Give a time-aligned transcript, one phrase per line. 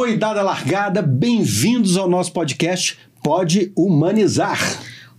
[0.00, 4.58] Foi dada a largada, bem-vindos ao nosso podcast Pode Humanizar.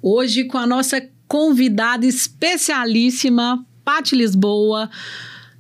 [0.02, 4.90] Hoje com a nossa convidada especialíssima, Pati Lisboa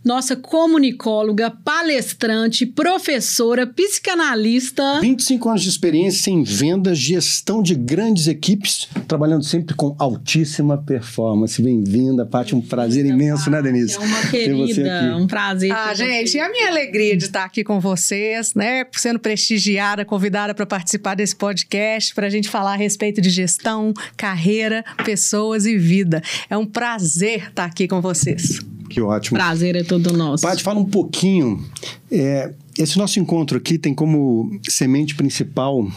[0.03, 4.99] nossa comunicóloga, palestrante, professora, psicanalista.
[4.99, 11.61] 25 anos de experiência em vendas, gestão de grandes equipes, trabalhando sempre com altíssima performance.
[11.61, 13.95] Bem-vinda, Paty, um prazer imenso, né, Denise?
[13.95, 15.71] É uma querida, um prazer.
[15.71, 20.55] Ah, gente, é a minha alegria de estar aqui com vocês, né, sendo prestigiada, convidada
[20.55, 25.77] para participar desse podcast, para a gente falar a respeito de gestão, carreira, pessoas e
[25.77, 26.23] vida.
[26.49, 28.59] É um prazer estar aqui com vocês.
[28.91, 29.37] Que ótimo.
[29.37, 30.43] Prazer é todo nosso.
[30.43, 31.63] Paty, fala um pouquinho.
[32.11, 35.87] É, esse nosso encontro aqui tem como semente principal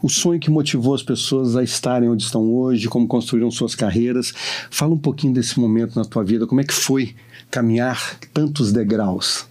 [0.00, 4.32] o sonho que motivou as pessoas a estarem onde estão hoje, como construíram suas carreiras.
[4.70, 7.16] Fala um pouquinho desse momento na tua vida, como é que foi
[7.50, 9.46] caminhar tantos degraus?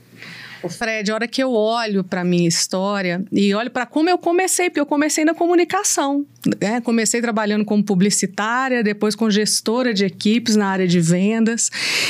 [0.63, 4.17] O Fred, a hora que eu olho para minha história e olho para como eu
[4.17, 6.25] comecei, porque eu comecei na comunicação,
[6.59, 6.81] né?
[6.81, 11.69] Comecei trabalhando como publicitária, depois com gestora de equipes na área de vendas,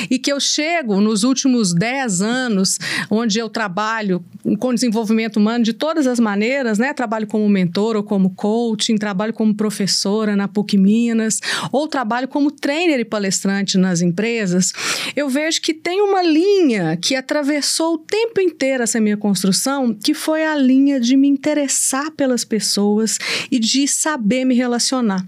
[0.10, 4.24] e que eu chego nos últimos 10 anos, onde eu trabalho
[4.60, 6.94] com desenvolvimento humano de todas as maneiras, né?
[6.94, 12.50] Trabalho como mentor ou como coaching, trabalho como professora na PUC Minas, ou trabalho como
[12.50, 14.72] trainer e palestrante nas empresas.
[15.16, 20.14] Eu vejo que tem uma linha que atravessou o tempo inteiro essa minha construção, que
[20.14, 23.18] foi a linha de me interessar pelas pessoas
[23.52, 25.26] e de saber me relacionar.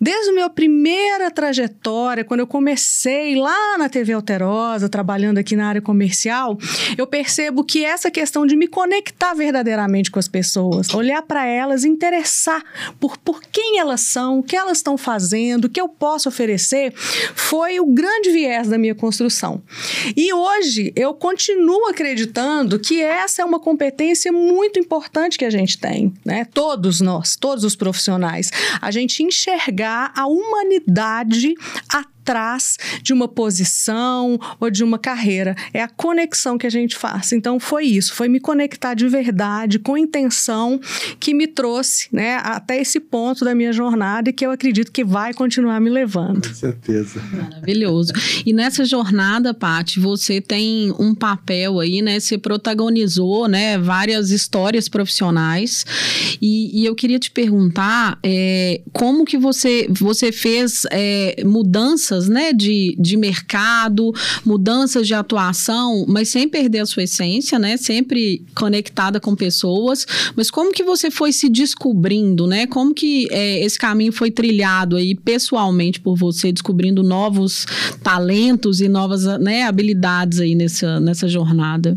[0.00, 5.68] Desde a minha primeira trajetória, quando eu comecei lá na TV Alterosa, trabalhando aqui na
[5.68, 6.58] área comercial,
[6.98, 11.84] eu percebo que essa questão de me conectar verdadeiramente com as pessoas, olhar para elas,
[11.84, 12.62] interessar
[13.00, 16.92] por, por quem elas são, o que elas estão fazendo, o que eu posso oferecer,
[17.34, 19.62] foi o grande viés da minha construção.
[20.16, 22.41] E hoje eu continuo acreditando
[22.78, 26.46] que essa é uma competência muito importante que a gente tem, né?
[26.52, 31.54] Todos nós, todos os profissionais a gente enxergar a humanidade
[31.92, 35.56] a atrás de uma posição ou de uma carreira.
[35.74, 37.32] É a conexão que a gente faz.
[37.32, 40.80] Então foi isso, foi me conectar de verdade, com intenção,
[41.18, 45.04] que me trouxe né, até esse ponto da minha jornada e que eu acredito que
[45.04, 46.48] vai continuar me levando.
[46.48, 47.20] Com certeza.
[47.32, 48.12] Maravilhoso.
[48.46, 52.20] E nessa jornada, Paty, você tem um papel aí, né?
[52.20, 55.84] Você protagonizou né, várias histórias profissionais.
[56.40, 62.28] E, e eu queria te perguntar é, como que você, você fez é, mudanças mudanças
[62.28, 64.12] né, de, de mercado,
[64.44, 67.76] mudanças de atuação, mas sem perder a sua essência, né?
[67.76, 70.06] Sempre conectada com pessoas.
[70.36, 72.66] Mas como que você foi se descobrindo, né?
[72.66, 77.66] Como que é, esse caminho foi trilhado aí pessoalmente por você, descobrindo novos
[78.02, 81.96] talentos e novas né, habilidades aí nessa, nessa jornada?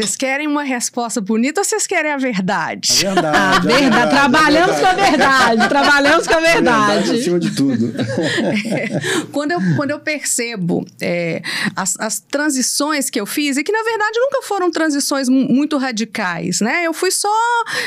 [0.00, 3.06] Vocês querem uma resposta bonita ou vocês querem a verdade?
[3.06, 3.32] A verdade.
[3.36, 3.82] A verdade.
[3.82, 4.10] verdade.
[4.10, 4.80] Trabalhamos a verdade.
[4.80, 5.68] com a verdade.
[5.68, 6.68] Trabalhamos com a verdade.
[6.68, 7.94] A verdade acima de tudo.
[8.66, 8.88] É,
[9.30, 11.42] quando, eu, quando eu percebo é,
[11.76, 16.62] as, as transições que eu fiz, e que na verdade nunca foram transições muito radicais,
[16.62, 16.86] né?
[16.86, 17.28] Eu fui só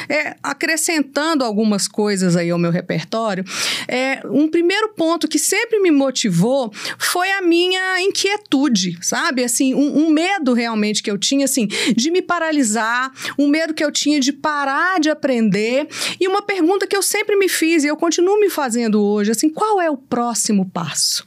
[0.07, 3.43] é, acrescentando algumas coisas aí ao meu repertório.
[3.87, 9.43] É, um primeiro ponto que sempre me motivou foi a minha inquietude, sabe?
[9.43, 11.67] Assim, um, um medo realmente que eu tinha, assim,
[12.02, 15.87] de me paralisar, um medo que eu tinha de parar de aprender
[16.19, 19.49] e uma pergunta que eu sempre me fiz e eu continuo me fazendo hoje, assim,
[19.49, 21.25] qual é o próximo passo?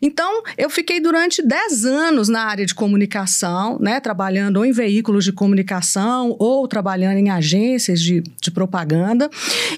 [0.00, 5.24] Então, eu fiquei durante 10 anos na área de comunicação, né, trabalhando ou em veículos
[5.24, 9.30] de comunicação ou trabalhando em agências de, de propaganda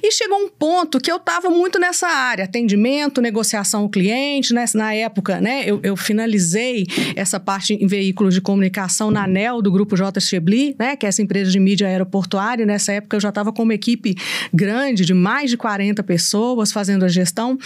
[0.03, 4.65] e chegou um ponto que eu estava muito nessa área, atendimento, negociação ao cliente, né,
[4.75, 9.71] na época, né, eu, eu finalizei essa parte em veículos de comunicação na ANEL do
[9.71, 12.67] Grupo Chebli, né, que é essa empresa de mídia aeroportuária.
[12.67, 14.15] Nessa época eu já estava com uma equipe
[14.53, 17.59] grande, de mais de 40 pessoas fazendo a gestão.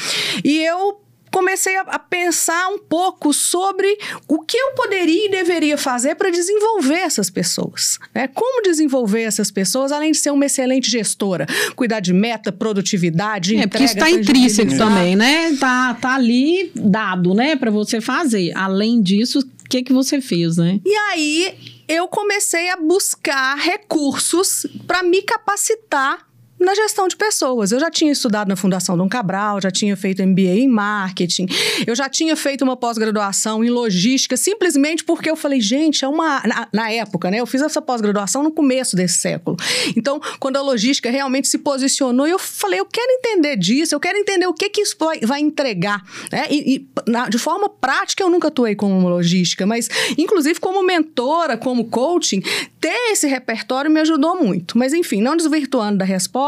[0.44, 1.00] E eu
[1.30, 3.96] comecei a, a, pensar um pouco sobre
[4.26, 7.98] o que eu poderia e deveria fazer para desenvolver essas pessoas.
[8.14, 8.28] Né?
[8.28, 11.46] Como desenvolver essas pessoas, além de ser uma excelente gestora,
[11.76, 15.56] cuidar de meta, produtividade, é, entrega, porque isso está intrínseco também, né?
[15.56, 18.52] Tá, tá ali dado, né, para você fazer.
[18.54, 20.80] Além disso, o que que você fez, né?
[20.84, 26.27] E aí eu comecei a buscar recursos para me capacitar
[26.58, 27.72] na gestão de pessoas.
[27.72, 31.46] Eu já tinha estudado na Fundação Dom Cabral, já tinha feito MBA em marketing,
[31.86, 36.42] eu já tinha feito uma pós-graduação em logística, simplesmente porque eu falei, gente, é uma.
[36.44, 37.40] Na, na época, né?
[37.40, 39.56] Eu fiz essa pós-graduação no começo desse século.
[39.96, 44.18] Então, quando a logística realmente se posicionou, eu falei, eu quero entender disso, eu quero
[44.18, 46.02] entender o que, que isso vai, entregar.
[46.30, 46.46] Né?
[46.50, 51.56] E, e na, de forma prática, eu nunca atuei como logística, mas, inclusive, como mentora,
[51.56, 52.42] como coaching,
[52.80, 54.76] ter esse repertório me ajudou muito.
[54.76, 56.47] Mas, enfim, não desvirtuando da resposta,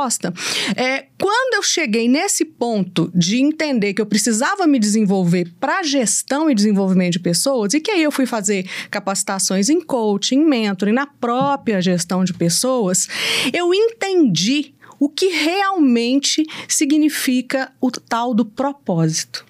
[0.76, 6.50] é, quando eu cheguei nesse ponto de entender que eu precisava me desenvolver para gestão
[6.50, 10.92] e desenvolvimento de pessoas, e que aí eu fui fazer capacitações em coaching, em mentoring,
[10.92, 13.08] na própria gestão de pessoas,
[13.52, 19.46] eu entendi o que realmente significa o tal do propósito.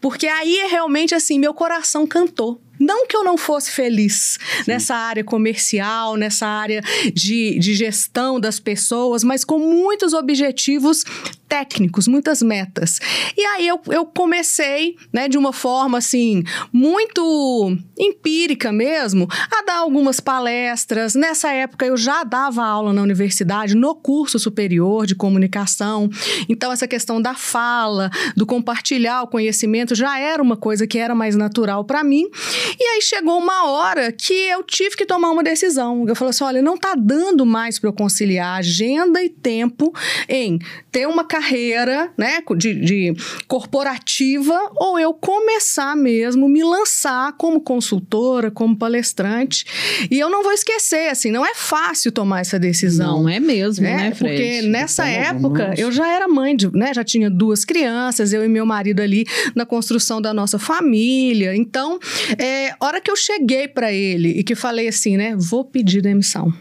[0.00, 2.60] Porque aí é realmente assim, meu coração cantou.
[2.82, 4.64] Não que eu não fosse feliz Sim.
[4.66, 6.82] nessa área comercial, nessa área
[7.14, 11.04] de, de gestão das pessoas, mas com muitos objetivos
[11.52, 12.98] técnicos, muitas metas.
[13.36, 16.42] E aí eu, eu comecei, né, de uma forma assim,
[16.72, 21.14] muito empírica mesmo, a dar algumas palestras.
[21.14, 26.08] Nessa época eu já dava aula na universidade, no curso superior de comunicação.
[26.48, 31.14] Então, essa questão da fala, do compartilhar o conhecimento já era uma coisa que era
[31.14, 32.30] mais natural para mim.
[32.78, 36.06] E aí chegou uma hora que eu tive que tomar uma decisão.
[36.08, 39.92] Eu falei assim: olha, não tá dando mais para eu conciliar agenda e tempo
[40.28, 40.58] em
[40.90, 43.14] ter uma carreira, né, de, de
[43.48, 49.64] corporativa ou eu começar mesmo me lançar como consultora, como palestrante.
[50.10, 53.22] E eu não vou esquecer, assim, não é fácil tomar essa decisão.
[53.22, 54.36] Não é mesmo, né, né Fred?
[54.36, 55.78] Porque nessa então, época vamos...
[55.78, 59.24] eu já era mãe, de, né, já tinha duas crianças, eu e meu marido ali
[59.54, 61.54] na construção da nossa família.
[61.56, 61.98] Então,
[62.38, 66.52] é, hora que eu cheguei para ele e que falei assim, né, vou pedir demissão.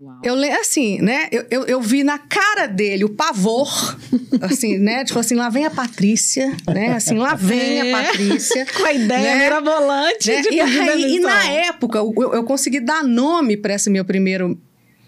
[0.00, 0.20] Uau.
[0.24, 1.28] Eu assim, né?
[1.30, 3.70] Eu, eu, eu, vi na cara dele o pavor,
[4.42, 5.04] assim, né?
[5.04, 6.94] Tipo assim, lá vem a Patrícia, né?
[6.94, 7.92] Assim, lá vem é.
[7.92, 8.66] a Patrícia.
[8.76, 9.38] Com a ideia né?
[9.44, 10.30] mirabolante.
[10.30, 10.42] Né?
[10.50, 14.44] E, aí, e na época, eu, eu consegui dar nome para essa minha primeira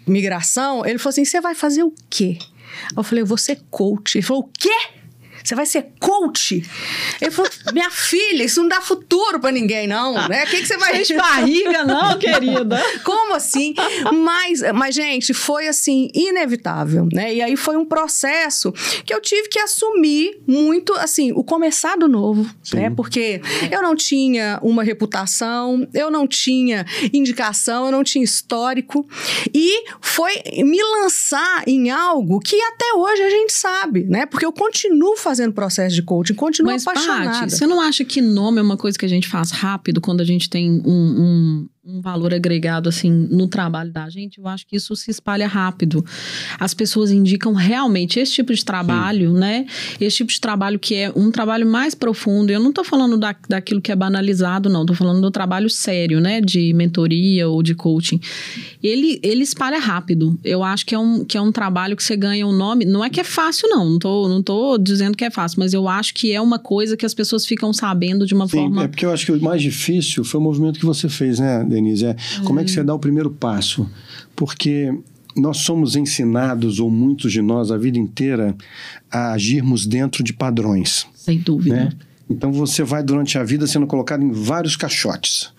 [0.07, 0.85] migração.
[0.85, 2.37] Ele falou assim: você vai fazer o quê?
[2.95, 4.17] Eu falei, eu vou ser coach.
[4.17, 4.96] Ele falou, o quê?
[5.47, 6.61] Você vai ser coach?
[7.21, 10.43] Ele falou, minha filha, isso não dá futuro para ninguém, não, né?
[10.43, 10.93] O que, que você vai...
[10.93, 12.83] Fez barriga, não, querida?
[13.05, 13.73] Como assim?
[14.13, 17.33] Mas, mas, gente, foi, assim, inevitável, né?
[17.33, 18.73] E aí foi um processo
[19.05, 22.75] que eu tive que assumir muito, assim, o começar do novo, Sim.
[22.75, 22.89] né?
[22.89, 23.39] Porque
[23.71, 29.07] eu não tinha uma reputação, eu não tinha indicação, eu não tinha histórico.
[29.53, 34.25] E foi me lançar em algo que até hoje a gente sabe, né?
[34.25, 37.39] Porque eu continuo fazendo fazendo processo de coaching, continua Mas, apaixonada.
[37.39, 40.21] Paty, você não acha que nome é uma coisa que a gente faz rápido quando
[40.21, 44.67] a gente tem um, um um valor agregado assim no trabalho da gente, eu acho
[44.67, 46.05] que isso se espalha rápido.
[46.59, 49.39] As pessoas indicam realmente esse tipo de trabalho, Sim.
[49.39, 49.65] né?
[49.99, 52.51] Esse tipo de trabalho que é um trabalho mais profundo.
[52.51, 54.81] Eu não estou falando da, daquilo que é banalizado, não.
[54.81, 56.41] Estou falando do trabalho sério, né?
[56.41, 58.19] De mentoria ou de coaching.
[58.83, 60.37] Ele, ele espalha rápido.
[60.43, 62.83] Eu acho que é, um, que é um trabalho que você ganha um nome.
[62.83, 63.91] Não é que é fácil, não.
[63.91, 66.97] Não tô, não tô dizendo que é fácil, mas eu acho que é uma coisa
[66.97, 68.83] que as pessoas ficam sabendo de uma Sim, forma.
[68.83, 71.65] É porque eu acho que o mais difícil foi o movimento que você fez, né?
[71.77, 73.89] Denise, é como é que você dá o primeiro passo?
[74.35, 74.93] Porque
[75.35, 78.55] nós somos ensinados, ou muitos de nós, a vida inteira,
[79.11, 81.07] a agirmos dentro de padrões.
[81.15, 81.75] Sem dúvida.
[81.75, 81.89] Né?
[82.29, 85.51] Então você vai durante a vida sendo colocado em vários caixotes.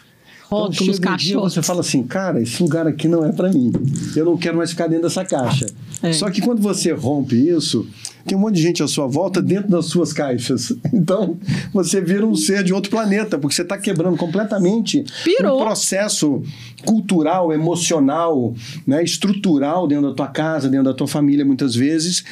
[0.51, 3.71] Rótulos, então, chega um você fala assim, cara, esse lugar aqui não é para mim.
[4.17, 5.67] Eu não quero mais ficar dentro dessa caixa.
[6.03, 6.13] É.
[6.13, 7.87] Só que quando você rompe isso,
[8.25, 10.73] tem um monte de gente à sua volta dentro das suas caixas.
[10.99, 11.39] Então,
[11.73, 15.57] você vira um ser de outro planeta, porque você está quebrando completamente Pirou.
[15.57, 16.43] um processo
[16.85, 18.55] cultural, emocional,
[18.87, 22.25] né, estrutural dentro da tua casa, dentro da tua família, muitas vezes.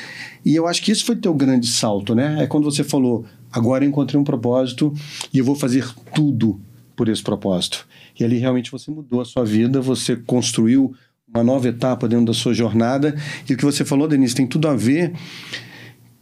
[0.44, 2.36] E eu acho que isso foi teu grande salto, né?
[2.40, 4.92] É quando você falou, agora eu encontrei um propósito
[5.32, 6.60] e eu vou fazer tudo
[6.94, 7.86] por esse propósito.
[8.18, 10.94] E ali realmente você mudou a sua vida, você construiu
[11.32, 13.14] uma nova etapa dentro da sua jornada.
[13.48, 15.12] E o que você falou, Denise, tem tudo a ver,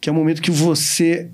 [0.04, 1.30] que é o momento que você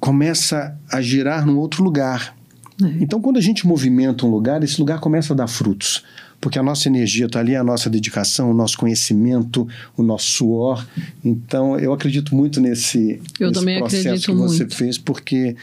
[0.00, 2.34] começa a girar num outro lugar.
[2.82, 2.86] É.
[2.98, 6.02] Então, quando a gente movimenta um lugar, esse lugar começa a dar frutos
[6.44, 9.66] porque a nossa energia está ali, a nossa dedicação, o nosso conhecimento,
[9.96, 10.86] o nosso suor.
[11.24, 15.56] Então, eu acredito muito nesse, eu nesse processo que você fez, porque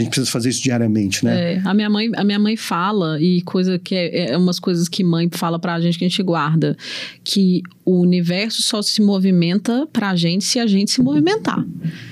[0.00, 1.54] A gente precisa fazer isso diariamente, né?
[1.54, 4.88] É, a minha mãe, a minha mãe fala e coisa que é, é umas coisas
[4.88, 6.76] que mãe fala pra gente que a gente guarda,
[7.24, 11.64] que o universo só se movimenta pra gente se a gente se movimentar.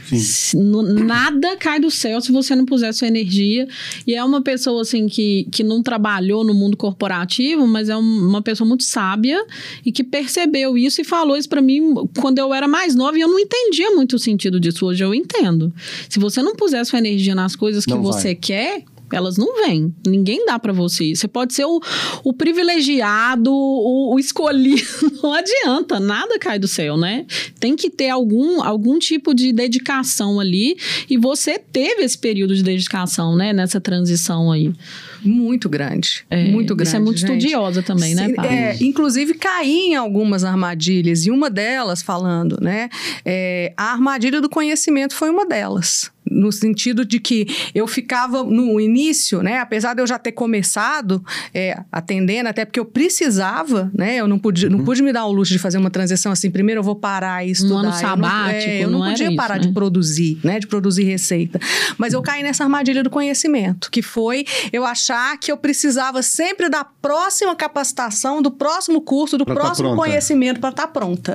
[0.07, 3.69] Se, no, nada cai do céu se você não puser sua energia.
[4.07, 8.01] E é uma pessoa assim que, que não trabalhou no mundo corporativo, mas é um,
[8.01, 9.39] uma pessoa muito sábia
[9.85, 13.21] e que percebeu isso e falou isso para mim quando eu era mais nova e
[13.21, 14.87] eu não entendia muito o sentido disso.
[14.87, 15.71] Hoje eu entendo.
[16.09, 18.35] Se você não puser sua energia nas coisas que Não você vai.
[18.37, 19.95] quer, elas não vêm.
[20.07, 21.15] Ninguém dá pra você.
[21.15, 21.81] Você pode ser o,
[22.25, 24.83] o privilegiado, o, o escolhido.
[25.23, 27.27] Não adianta, nada cai do céu, né?
[27.59, 30.77] Tem que ter algum, algum tipo de dedicação ali.
[31.09, 33.53] E você teve esse período de dedicação, né?
[33.53, 34.73] Nessa transição aí.
[35.23, 36.25] Muito grande.
[36.31, 36.91] É, muito grande.
[36.91, 37.33] Você é muito gente.
[37.39, 38.49] estudiosa também, né, Paty?
[38.49, 41.27] é, inclusive, caí em algumas armadilhas.
[41.27, 42.89] E uma delas, falando, né?
[43.25, 46.11] é, a armadilha do conhecimento foi uma delas.
[46.31, 49.59] No sentido de que eu ficava no início, né?
[49.61, 54.17] Apesar de eu já ter começado é, atendendo, até porque eu precisava, né?
[54.17, 56.51] Eu não pude, não pude me dar o luxo de fazer uma transição assim.
[56.51, 57.77] Primeiro eu vou parar e estudar.
[57.77, 59.61] ano Eu não- sabático, é, eu não, não podia isso, parar né?
[59.61, 60.59] de produzir, né?
[60.59, 61.59] De produzir receita.
[61.99, 66.69] Mas eu caí nessa armadilha do conhecimento, que foi eu achar que eu precisava sempre
[66.69, 70.03] da próxima capacitação, do próximo curso, do Pra tá próximo pronta.
[70.09, 71.33] conhecimento para estar pronta.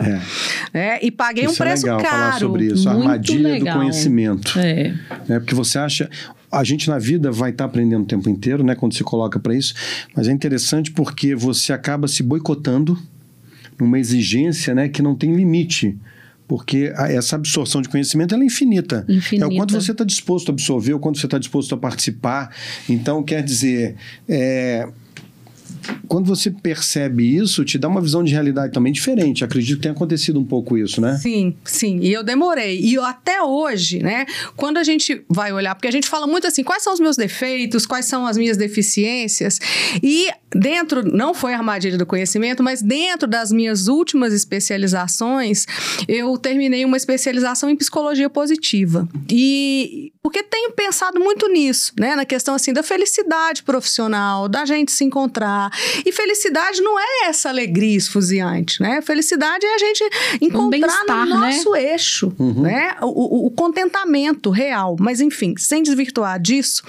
[0.74, 0.80] É.
[0.96, 2.12] É, e paguei um Isso é preço legal caro.
[2.18, 3.76] falar sobre isso, a armadilha legal.
[3.76, 4.60] do conhecimento.
[4.60, 4.81] É.
[5.28, 5.40] né?
[5.40, 6.10] Porque você acha.
[6.52, 8.76] A gente na vida vai estar aprendendo o tempo inteiro, né?
[8.76, 9.74] Quando se coloca para isso.
[10.16, 12.98] Mas é interessante porque você acaba se boicotando
[13.80, 15.98] numa exigência né, que não tem limite.
[16.48, 19.06] Porque essa absorção de conhecimento ela é infinita.
[19.08, 19.46] Infinita.
[19.46, 22.54] É o quanto você está disposto a absorver, o quanto você está disposto a participar.
[22.90, 23.96] Então, quer dizer,
[24.28, 24.86] é,
[26.08, 29.44] quando você percebe isso, te dá uma visão de realidade também diferente.
[29.44, 31.18] Acredito que tenha acontecido um pouco isso, né?
[31.18, 32.00] Sim, sim.
[32.02, 32.80] E eu demorei.
[32.80, 34.26] E eu, até hoje, né?
[34.56, 37.16] Quando a gente vai olhar, porque a gente fala muito assim, quais são os meus
[37.16, 39.60] defeitos, quais são as minhas deficiências.
[40.02, 45.66] E dentro, não foi a armadilha do conhecimento, mas dentro das minhas últimas especializações,
[46.08, 49.08] eu terminei uma especialização em psicologia positiva.
[49.30, 52.16] E porque tenho pensado muito nisso, né?
[52.16, 55.72] Na questão assim da felicidade profissional, da gente se encontrar.
[56.06, 59.02] E felicidade não é essa alegria esfuziante, né?
[59.02, 60.04] Felicidade é a gente
[60.40, 61.48] encontrar bem-estar, no né?
[61.56, 62.96] nosso eixo, né?
[63.02, 64.96] O, o- o contentamento real.
[65.00, 66.84] Mas, enfim, sem desvirtuar disso.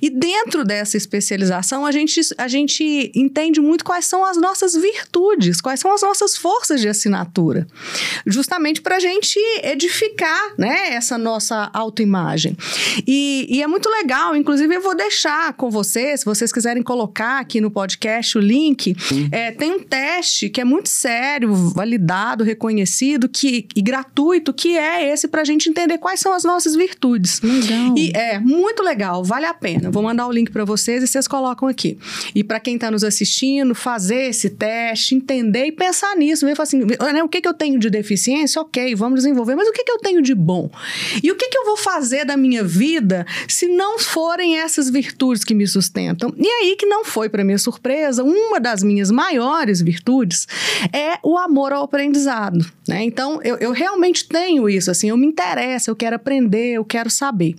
[0.00, 5.60] E dentro dessa especialização, a gente, a gente entende muito quais são as nossas virtudes,
[5.60, 7.66] quais são as nossas forças de assinatura.
[8.26, 10.94] Justamente para a gente edificar, né?
[10.94, 12.56] Essa nossa autoimagem.
[13.06, 17.40] E, e é muito legal, inclusive eu vou deixar com vocês, se vocês quiserem colocar
[17.40, 18.96] aqui no podcast o link,
[19.30, 25.12] é, tem um teste que é muito sério, validado, reconhecido que, e gratuito, que é
[25.12, 27.40] esse para a gente entender quais são as nossas virtudes.
[27.40, 27.94] Legal.
[27.96, 29.90] E é muito legal, vale a pena.
[29.90, 31.98] Vou mandar o link para vocês e vocês colocam aqui.
[32.34, 36.78] E para quem está nos assistindo, fazer esse teste, entender e pensar nisso, falar assim,
[37.12, 38.60] né, o que, que eu tenho de deficiência?
[38.60, 40.70] Ok, vamos desenvolver, mas o que, que eu tenho de bom?
[41.22, 45.44] E o que, que eu vou fazer da minha vida se não forem essas virtudes
[45.44, 46.32] que me sustentam?
[46.38, 50.46] E aí que não foi para minha surpresa, uma das minhas maiores virtudes
[50.92, 53.04] é o amor ao aprendizado, né?
[53.04, 57.10] Então, eu, eu realmente tenho isso, assim, eu me interesso, eu quero aprender, eu quero
[57.10, 57.54] saber.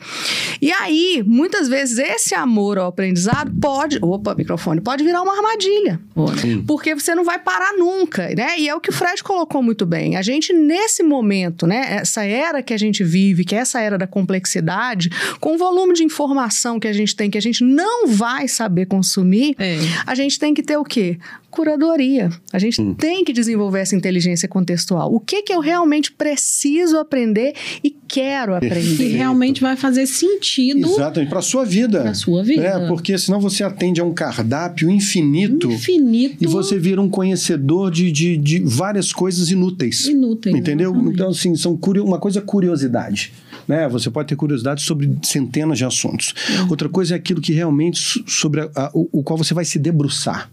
[0.59, 5.99] E aí, muitas vezes, esse amor ao aprendizado pode, opa, microfone, pode virar uma armadilha.
[6.15, 6.35] Olha.
[6.67, 8.57] Porque você não vai parar nunca, né?
[8.59, 10.15] E é o que o Fred colocou muito bem.
[10.15, 11.97] A gente, nesse momento, né?
[12.01, 15.93] Essa era que a gente vive, que é essa era da complexidade, com o volume
[15.93, 19.77] de informação que a gente tem, que a gente não vai saber consumir, É.
[20.05, 21.17] a gente tem que ter o quê?
[21.57, 22.29] Curadoria.
[22.53, 25.11] A gente tem que desenvolver essa inteligência contextual.
[25.11, 29.07] O que que eu realmente preciso aprender e quero Que aprender?
[29.15, 32.03] realmente vai fazer sentido Exatamente, para sua vida.
[32.03, 32.61] na sua vida.
[32.63, 36.37] É, porque senão você atende a um cardápio infinito Infinito.
[36.43, 40.05] e você vira um conhecedor de, de, de várias coisas inúteis.
[40.05, 40.91] Inúteis, Entendeu?
[40.91, 41.13] exatamente.
[41.15, 43.33] Então, assim, são curio- uma coisa é curiosidade.
[43.67, 43.89] Né?
[43.89, 46.33] Você pode ter curiosidade sobre centenas de assuntos.
[46.59, 46.67] Uhum.
[46.69, 49.65] Outra coisa é aquilo que realmente so- sobre a- a- o, o qual você vai
[49.65, 50.49] se debruçar.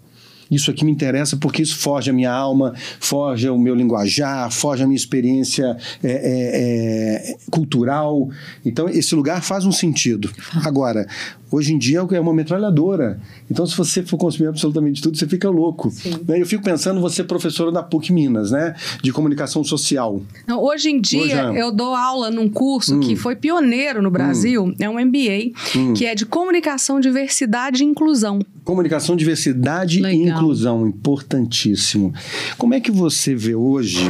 [0.50, 4.84] Isso aqui me interessa porque isso forja a minha alma, forja o meu linguajar, forja
[4.84, 8.28] a minha experiência é, é, é, cultural.
[8.64, 10.30] Então, esse lugar faz um sentido.
[10.64, 11.06] Agora,
[11.54, 13.20] hoje em dia é uma metralhadora.
[13.50, 15.92] Então, se você for consumir absolutamente tudo, você fica louco.
[16.26, 16.40] Né?
[16.40, 18.74] Eu fico pensando, você é professora da PUC Minas, né?
[19.02, 20.20] De comunicação social.
[20.46, 21.62] Não, hoje em dia, Hoje é.
[21.62, 25.52] eu dou aula num curso que foi pioneiro no Brasil, é um MBA,
[25.96, 28.40] que é de Comunicação, Diversidade e Inclusão.
[28.64, 30.38] Comunicação, diversidade e Legal.
[30.38, 32.14] inclusão, importantíssimo.
[32.56, 34.00] Como é que você vê hoje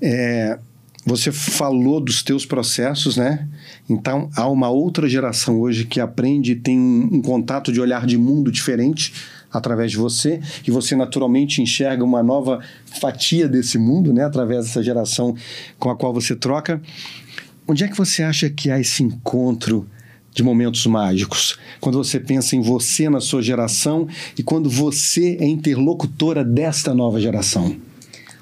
[0.00, 0.58] é,
[1.06, 3.46] você falou dos teus processos, né?
[3.88, 8.04] Então, há uma outra geração hoje que aprende e tem um, um contato de olhar
[8.04, 9.14] de mundo diferente
[9.52, 12.60] através de você, e você naturalmente enxerga uma nova
[13.00, 14.24] fatia desse mundo, né?
[14.24, 15.36] Através dessa geração
[15.78, 16.82] com a qual você troca.
[17.68, 19.88] Onde é que você acha que há esse encontro
[20.34, 21.56] de momentos mágicos?
[21.80, 27.20] Quando você pensa em você na sua geração e quando você é interlocutora desta nova
[27.20, 27.76] geração.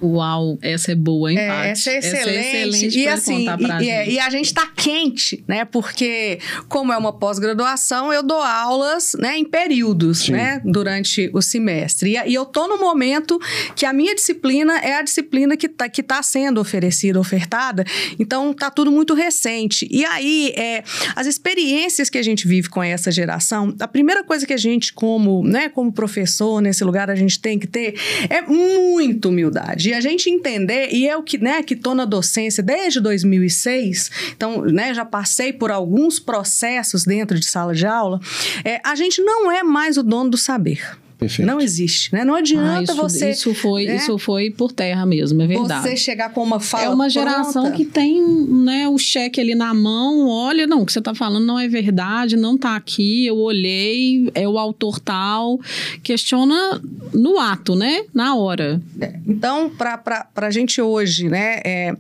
[0.02, 2.18] Uau, essa é boa, hein, é, essa é excelente.
[2.18, 3.46] Essa é excelente e assim,
[3.80, 5.64] e, é, e, a gente está quente, né?
[5.64, 10.32] Porque, como é uma pós-graduação, eu dou aulas né, em períodos, Sim.
[10.32, 10.60] né?
[10.64, 12.16] Durante o semestre.
[12.16, 13.38] E, e eu tô no momento
[13.76, 17.84] que a minha disciplina é a disciplina que está que tá sendo oferecida, ofertada.
[18.18, 19.86] Então, tá tudo muito recente.
[19.90, 20.82] E aí, é,
[21.14, 24.92] as experiências que a gente vive com essa geração, a primeira coisa que a gente,
[24.92, 27.94] como, né, como professor nesse lugar, a gente tem que ter
[28.28, 33.00] é muita humildade a gente entender, e eu que, né, que tô na docência desde
[33.00, 38.20] 2006, então, né, já passei por alguns processos dentro de sala de aula,
[38.64, 41.03] é, a gente não é mais o dono do saber.
[41.24, 41.46] Perfeito.
[41.46, 42.22] Não existe, né?
[42.22, 43.30] Não adianta ah, isso, você.
[43.30, 43.96] Isso foi, né?
[43.96, 45.88] isso foi por terra mesmo, é verdade.
[45.88, 46.84] Você chegar com uma fala.
[46.84, 47.76] É uma geração pronta.
[47.76, 51.46] que tem né, o cheque ali na mão, olha, não, o que você está falando
[51.46, 55.58] não é verdade, não está aqui, eu olhei, é o autor tal.
[56.02, 56.80] Questiona
[57.14, 58.04] no ato, né?
[58.12, 58.82] Na hora.
[59.00, 61.60] É, então, para a gente hoje, né?
[61.64, 61.96] É,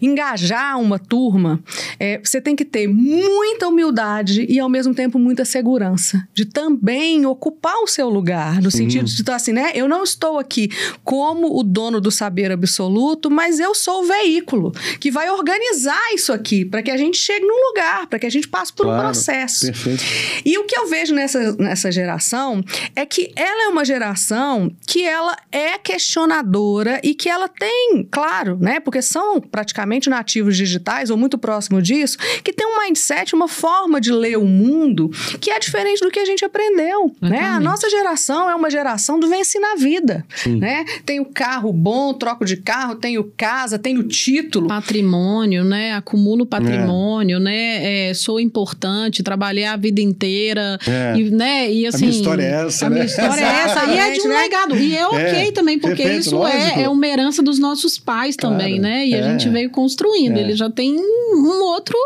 [0.00, 1.62] engajar uma turma,
[1.98, 7.24] é, você tem que ter muita humildade e, ao mesmo tempo, muita segurança de também
[7.26, 8.78] ocupar o seu lugar, no Sim.
[8.78, 9.72] sentido de estar assim, né?
[9.74, 10.70] Eu não estou aqui
[11.04, 16.32] como o dono do saber absoluto, mas eu sou o veículo que vai organizar isso
[16.32, 19.00] aqui para que a gente chegue num lugar, para que a gente passe por claro,
[19.00, 19.66] um processo.
[19.66, 20.04] Perfeito.
[20.44, 22.62] E o que eu vejo nessa, nessa geração
[22.94, 28.58] é que ela é uma geração que ela é questionadora e que ela tem, claro,
[28.60, 28.80] né?
[28.80, 33.98] Porque são praticamente nativos digitais, ou muito próximo disso, que tem um mindset, uma forma
[33.98, 35.10] de ler o mundo
[35.40, 37.10] que é diferente do que a gente aprendeu.
[37.22, 37.40] Né?
[37.40, 40.26] A nossa geração é uma geração do vence na vida.
[40.46, 40.84] Né?
[41.06, 44.68] Tem o carro bom, troco de carro, tem o casa, tem o título.
[44.68, 45.94] Patrimônio, né?
[45.94, 47.40] Acumulo patrimônio, é.
[47.40, 48.08] né?
[48.10, 50.78] É, sou importante, trabalhei a vida inteira.
[50.86, 51.18] É.
[51.18, 51.72] E, né?
[51.72, 52.04] e assim.
[52.04, 52.86] A minha história é essa.
[52.86, 52.94] A né?
[52.94, 53.84] minha história é essa.
[53.86, 54.36] E é de um né?
[54.36, 54.76] legado.
[54.76, 55.52] E é ok é.
[55.52, 58.56] também, porque isso é, é uma herança dos nossos pais claro.
[58.56, 59.06] também, né?
[59.06, 60.36] E a gente gente veio construindo.
[60.36, 60.40] É.
[60.40, 61.96] Ele já tem um outro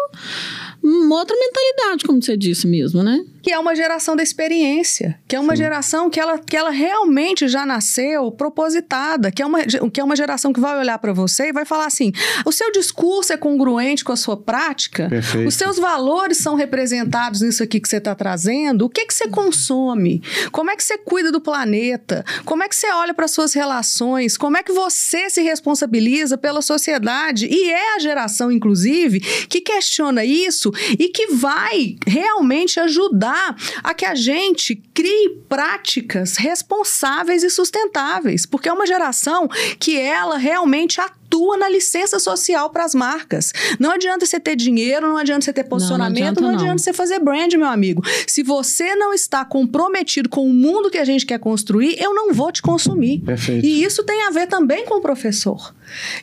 [0.83, 3.23] uma outra mentalidade, como você disse mesmo, né?
[3.43, 5.63] Que é uma geração da experiência, que é uma Sim.
[5.63, 10.17] geração que ela, que ela realmente já nasceu propositada, que é uma, que é uma
[10.17, 12.13] geração que vai olhar para você e vai falar assim:
[12.45, 15.49] o seu discurso é congruente com a sua prática, Perfeito.
[15.49, 19.29] os seus valores são representados nisso aqui que você está trazendo, o que, que você
[19.29, 23.55] consome, como é que você cuida do planeta, como é que você olha para suas
[23.55, 29.61] relações, como é que você se responsabiliza pela sociedade, e é a geração, inclusive, que
[29.61, 37.43] questiona isso e que vai realmente ajudar ajudar a que a gente crie práticas responsáveis
[37.43, 42.85] e sustentáveis, porque é uma geração que ela realmente atua atua na licença social para
[42.85, 43.53] as marcas.
[43.79, 46.93] Não adianta você ter dinheiro, não adianta você ter posicionamento, não, adianta, não adianta você
[46.93, 48.03] fazer brand, meu amigo.
[48.27, 52.35] Se você não está comprometido com o mundo que a gente quer construir, eu não
[52.35, 53.21] vou te consumir.
[53.21, 53.65] Perfeito.
[53.65, 55.73] E isso tem a ver também com o professor.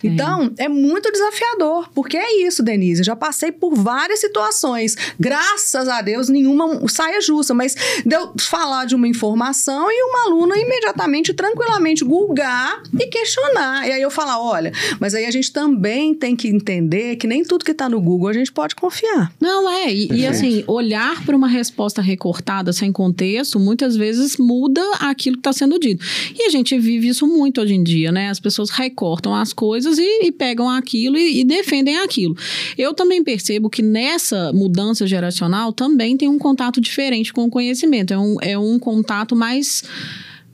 [0.03, 3.01] Então, é muito desafiador, porque é isso, Denise.
[3.01, 4.95] Eu já passei por várias situações.
[5.19, 10.57] Graças a Deus, nenhuma saia justa, mas deu falar de uma informação e uma aluna
[10.57, 13.87] imediatamente, tranquilamente, gulgar e questionar.
[13.87, 17.43] E aí eu falar: olha, mas aí a gente também tem que entender que nem
[17.43, 19.31] tudo que está no Google a gente pode confiar.
[19.39, 19.93] Não, é.
[19.93, 25.41] E, e assim, olhar para uma resposta recortada sem contexto, muitas vezes muda aquilo que
[25.41, 26.03] está sendo dito.
[26.37, 28.29] E a gente vive isso muito hoje em dia, né?
[28.29, 32.35] As pessoas recortam as coisas e, e pegam aquilo e, e defendem aquilo.
[32.77, 38.13] Eu também percebo que nessa mudança geracional também tem um contato diferente com o conhecimento.
[38.13, 39.83] É um, é um contato mais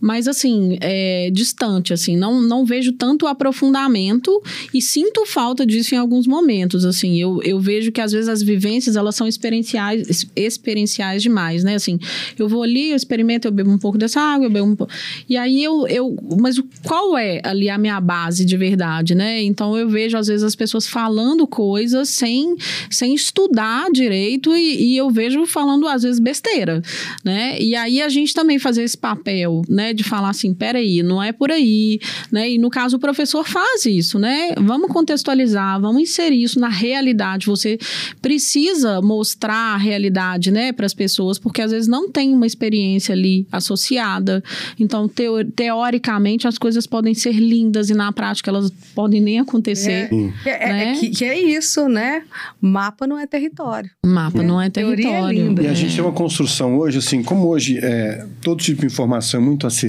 [0.04, 5.98] mas assim, é, distante, assim, não, não vejo tanto aprofundamento e sinto falta disso em
[5.98, 11.24] alguns momentos, assim, eu, eu vejo que às vezes as vivências, elas são experienciais, experienciais
[11.24, 11.98] demais, né, assim,
[12.38, 14.92] eu vou ali, eu experimento, eu bebo um pouco dessa água, eu bebo um pouco,
[15.30, 19.78] e aí eu, eu, mas qual é ali a minha base de verdade, né, então
[19.78, 22.58] eu vejo às vezes as pessoas falando coisas sem,
[22.90, 26.82] sem estudar direito e, e eu vejo falando às vezes besteira,
[27.24, 31.22] né, e aí a gente também fazer esse papel, né, de falar assim, peraí, não
[31.22, 32.00] é por aí,
[32.32, 32.52] né?
[32.52, 34.54] E no caso o professor faz isso, né?
[34.58, 37.48] Vamos contextualizar, vamos inserir isso na realidade.
[37.48, 37.78] Você
[38.22, 43.14] precisa mostrar a realidade, né, para as pessoas, porque às vezes não tem uma experiência
[43.14, 44.44] ali associada.
[44.80, 50.10] Então, teo, teoricamente, as coisas podem ser lindas e na prática elas podem nem acontecer.
[50.46, 50.96] É, é, é, né?
[51.00, 52.24] que, que é isso, né?
[52.62, 53.90] Mapa não é território.
[54.06, 55.48] Mapa não é Teoria é território.
[55.48, 55.64] linda.
[55.64, 59.40] E a gente tem uma construção hoje, assim, como hoje é, todo tipo de informação
[59.40, 59.83] é muito acessível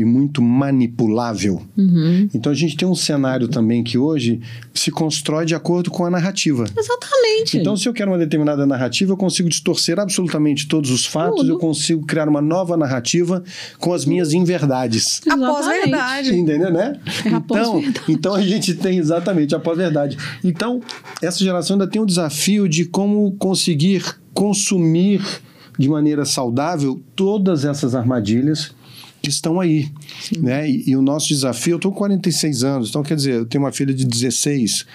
[0.00, 2.28] e muito manipulável, Uhum.
[2.34, 4.40] então a gente tem um cenário também que hoje
[4.74, 6.64] se constrói de acordo com a narrativa.
[6.76, 7.58] Exatamente.
[7.58, 11.50] Então, se eu quero uma determinada narrativa, eu consigo distorcer absolutamente todos os fatos, Tudo.
[11.52, 13.42] eu consigo criar uma nova narrativa
[13.78, 15.20] com as minhas inverdades.
[15.28, 15.52] A Exatamente.
[15.52, 16.36] pós-verdade.
[16.36, 16.98] Entendeu, né?
[17.24, 20.16] É a então, então a gente tem exatamente a pós-verdade.
[20.42, 20.80] Então,
[21.22, 25.22] essa geração ainda tem um desafio de como conseguir consumir
[25.78, 28.74] de maneira saudável todas essas armadilhas
[29.26, 29.90] que estão aí,
[30.38, 30.70] né?
[30.70, 33.64] E, e o nosso desafio, eu estou com 46 anos, então quer dizer, eu tenho
[33.64, 34.86] uma filha de 16,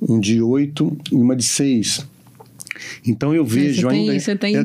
[0.00, 2.06] um de 8 e uma de 6.
[3.06, 4.20] Então eu vejo você tem- ainda.
[4.20, 4.56] você tem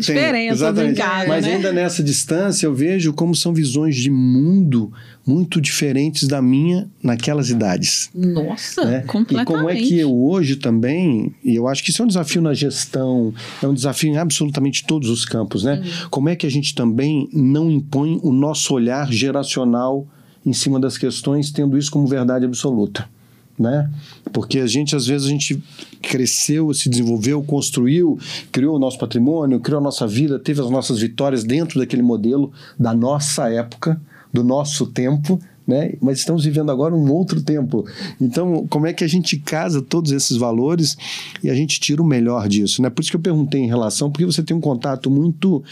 [0.50, 0.98] exatamente.
[0.98, 1.56] casa, Mas né?
[1.56, 4.92] ainda nessa distância eu vejo como são visões de mundo
[5.26, 8.10] muito diferentes da minha naquelas idades.
[8.14, 9.02] Nossa, né?
[9.02, 9.42] completamente.
[9.42, 12.42] E como é que eu hoje também, e eu acho que isso é um desafio
[12.42, 15.84] na gestão, é um desafio em absolutamente todos os campos, né?
[16.10, 20.08] Como é que a gente também não impõe o nosso olhar geracional
[20.46, 23.08] em cima das questões, tendo isso como verdade absoluta?
[23.58, 23.90] Né?
[24.34, 25.62] Porque a gente, às vezes, a gente
[26.02, 28.18] cresceu, se desenvolveu, construiu,
[28.52, 32.52] criou o nosso patrimônio, criou a nossa vida, teve as nossas vitórias dentro daquele modelo
[32.80, 34.02] da nossa época,
[34.34, 35.94] do nosso tempo, né?
[36.02, 37.86] Mas estamos vivendo agora um outro tempo.
[38.20, 40.98] Então, como é que a gente casa todos esses valores
[41.44, 42.90] e a gente tira o melhor disso, né?
[42.90, 45.64] Por isso que eu perguntei em relação, porque você tem um contato muito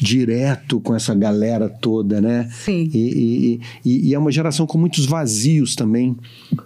[0.00, 2.48] direto com essa galera toda, né?
[2.64, 2.90] Sim.
[2.92, 6.16] E, e- e- é uma geração com muitos vazios também,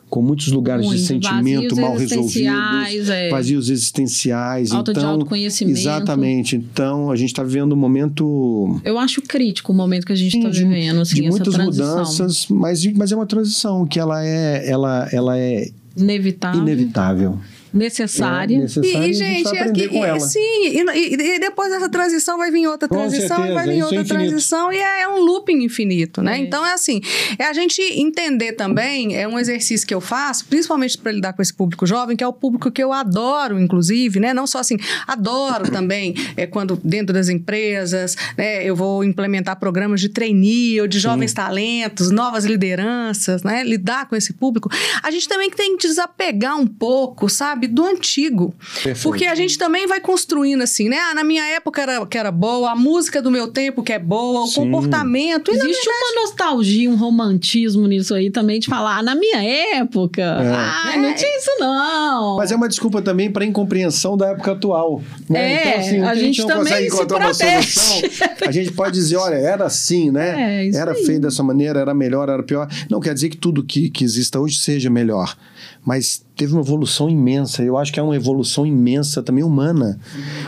[0.09, 3.31] com muitos lugares de sentimento Vazios mal resolvidos, é.
[3.31, 4.71] vazios existenciais.
[4.71, 5.79] Falta de então, autoconhecimento.
[5.79, 6.57] Exatamente.
[6.57, 10.37] Então, a gente está vivendo um momento Eu acho crítico o momento que a gente
[10.37, 11.87] está de- vivendo, assim, de muitas transição.
[11.99, 17.39] mudanças, mas, mas é uma transição que ela é, ela, ela é Inevitável, inevitável.
[17.73, 18.57] Necessária.
[18.57, 20.21] É necessária E, e a gente gente, vai é e- ela.
[20.21, 23.73] sim, e, e- e depois dessa transição vai vir outra Com transição, e vai certeza,
[23.73, 24.15] vir é outra infinito.
[24.29, 26.37] transição, e é, é um looping infinito, né?
[26.37, 26.39] É.
[26.41, 27.01] Então é assim,
[27.39, 31.43] é a gente entender também, é um exercício que eu faço, principalmente para lidar com
[31.43, 34.33] esse público jovem, que é o público que eu adoro, inclusive, né?
[34.35, 40.01] Não só assim, adoro também, é quando dentro das empresas, né, eu vou implementar programas
[40.01, 43.63] de trainee ou de jovens talentos, novas lideranças, né?
[43.65, 44.69] Lidar com esse público.
[45.03, 48.55] A gente também tem que desapegar um pouco, sabe, do antigo.
[48.75, 49.03] Perfeito.
[49.03, 50.99] Porque a gente também vai construindo assim, né?
[50.99, 53.99] Ah, na minha época era, que era boa, a música do meu tempo que é
[53.99, 54.63] boa, o Sim.
[54.63, 55.51] comportamento.
[55.51, 60.37] E Existe uma nostalgia, um romantismo nisso aí também, de falar, ah, na minha época,
[60.41, 62.37] ai, não tinha isso não.
[62.37, 65.03] Mas é uma desculpa também para incompreensão da época atual.
[65.29, 65.41] Né?
[65.41, 67.71] É, então, assim, o a a gente gente não também consegue se encontrar uma protege.
[67.71, 68.11] solução,
[68.47, 70.67] a gente pode dizer, olha, era assim, né?
[70.67, 71.05] É, era aí.
[71.05, 72.69] feito dessa maneira, era melhor, era pior.
[72.89, 75.37] Não quer dizer que tudo que, que exista hoje seja melhor.
[75.85, 77.63] Mas teve uma evolução imensa.
[77.63, 79.99] Eu acho que é uma evolução imensa também humana,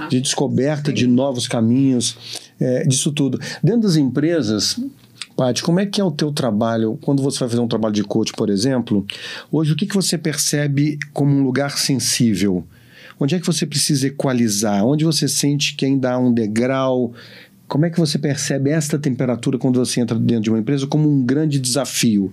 [0.08, 2.16] de descoberta de novos caminhos,
[2.60, 3.40] é, disso tudo.
[3.62, 4.78] Dentro das empresas,
[5.36, 8.04] Paty, como é que é o teu trabalho, quando você vai fazer um trabalho de
[8.04, 9.06] coach, por exemplo,
[9.50, 12.64] hoje o que, que você percebe como um lugar sensível?
[13.18, 14.84] Onde é que você precisa equalizar?
[14.84, 17.12] Onde você sente que ainda há um degrau?
[17.68, 21.08] Como é que você percebe esta temperatura quando você entra dentro de uma empresa como
[21.08, 22.32] um grande desafio?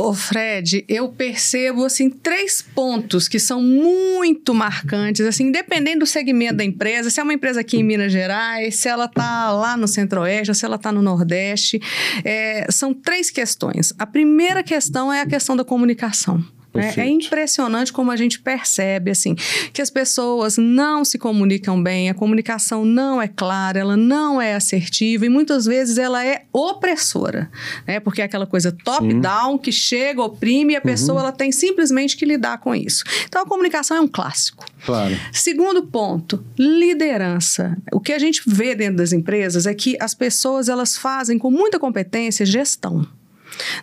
[0.00, 6.58] Ô, Fred, eu percebo, assim, três pontos que são muito marcantes, assim, dependendo do segmento
[6.58, 9.88] da empresa, se é uma empresa aqui em Minas Gerais, se ela tá lá no
[9.88, 11.80] Centro-Oeste, se ela tá no Nordeste,
[12.24, 13.92] é, são três questões.
[13.98, 16.44] A primeira questão é a questão da comunicação.
[16.78, 16.94] Né?
[16.96, 19.34] É impressionante como a gente percebe assim
[19.72, 24.54] que as pessoas não se comunicam bem, a comunicação não é clara, ela não é
[24.54, 27.50] assertiva e muitas vezes ela é opressora,
[27.86, 28.00] né?
[28.00, 32.24] Porque é aquela coisa top-down que chega, oprime e a pessoa ela tem simplesmente que
[32.24, 33.04] lidar com isso.
[33.26, 34.64] Então a comunicação é um clássico.
[34.84, 35.16] Claro.
[35.32, 37.76] Segundo ponto, liderança.
[37.92, 41.50] O que a gente vê dentro das empresas é que as pessoas elas fazem com
[41.50, 43.06] muita competência gestão.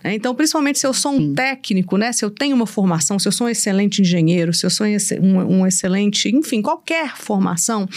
[0.03, 0.15] Né?
[0.15, 1.33] Então, principalmente se eu sou um Sim.
[1.33, 2.11] técnico, né?
[2.11, 5.59] Se eu tenho uma formação, se eu sou um excelente engenheiro, se eu sou um,
[5.59, 7.87] um excelente, enfim, qualquer formação,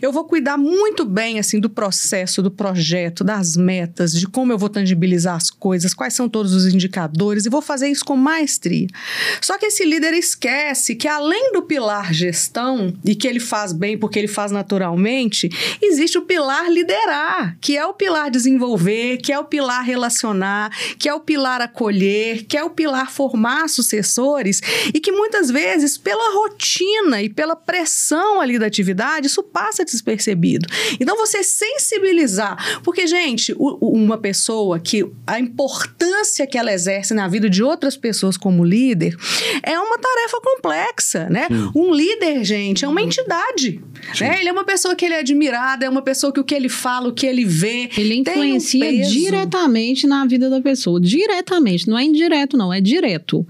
[0.00, 4.58] eu vou cuidar muito bem assim do processo, do projeto, das metas, de como eu
[4.58, 8.86] vou tangibilizar as coisas, quais são todos os indicadores e vou fazer isso com maestria.
[9.40, 13.96] Só que esse líder esquece que além do pilar gestão e que ele faz bem
[13.98, 15.48] porque ele faz naturalmente,
[15.82, 21.08] existe o pilar liderar, que é o pilar desenvolver, que é o pilar relacionar, que
[21.08, 24.62] é o pilar acolher, que é o pilar formar sucessores
[24.94, 30.66] e que muitas vezes pela rotina e pela pressão ali da atividade, isso passa despercebido.
[30.98, 37.50] Então você sensibilizar, porque gente, uma pessoa que a importância que ela exerce na vida
[37.50, 39.14] de outras pessoas como líder
[39.62, 41.46] é uma tarefa complexa, né?
[41.50, 41.72] Hum.
[41.74, 43.82] Um líder, gente, é uma entidade,
[44.18, 44.40] né?
[44.40, 46.70] Ele é uma pessoa que ele é admirado, é uma pessoa que o que ele
[46.70, 51.17] fala, o que ele vê, ele influencia um diretamente na vida da pessoa, diretamente,
[51.86, 53.46] não é indireto não, é direto.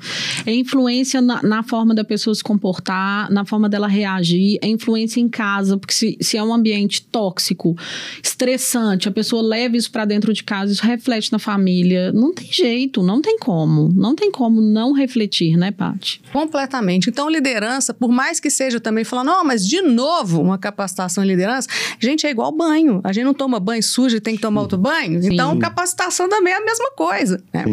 [0.47, 5.21] É influência na, na forma da pessoa se comportar, na forma dela reagir, é influência
[5.21, 7.77] em casa, porque se, se é um ambiente tóxico,
[8.23, 12.49] estressante, a pessoa leva isso para dentro de casa, isso reflete na família, não tem
[12.51, 16.21] jeito, não tem como, não tem como não refletir, né, Paty?
[16.33, 17.11] Completamente.
[17.11, 21.27] Então, liderança, por mais que seja também falando, não, mas de novo, uma capacitação em
[21.27, 23.01] liderança, gente, é igual banho.
[23.05, 25.23] A gente não toma banho sujo e tem que tomar outro banho.
[25.23, 25.33] Sim.
[25.33, 27.43] Então, capacitação também é a mesma coisa.
[27.53, 27.65] Né?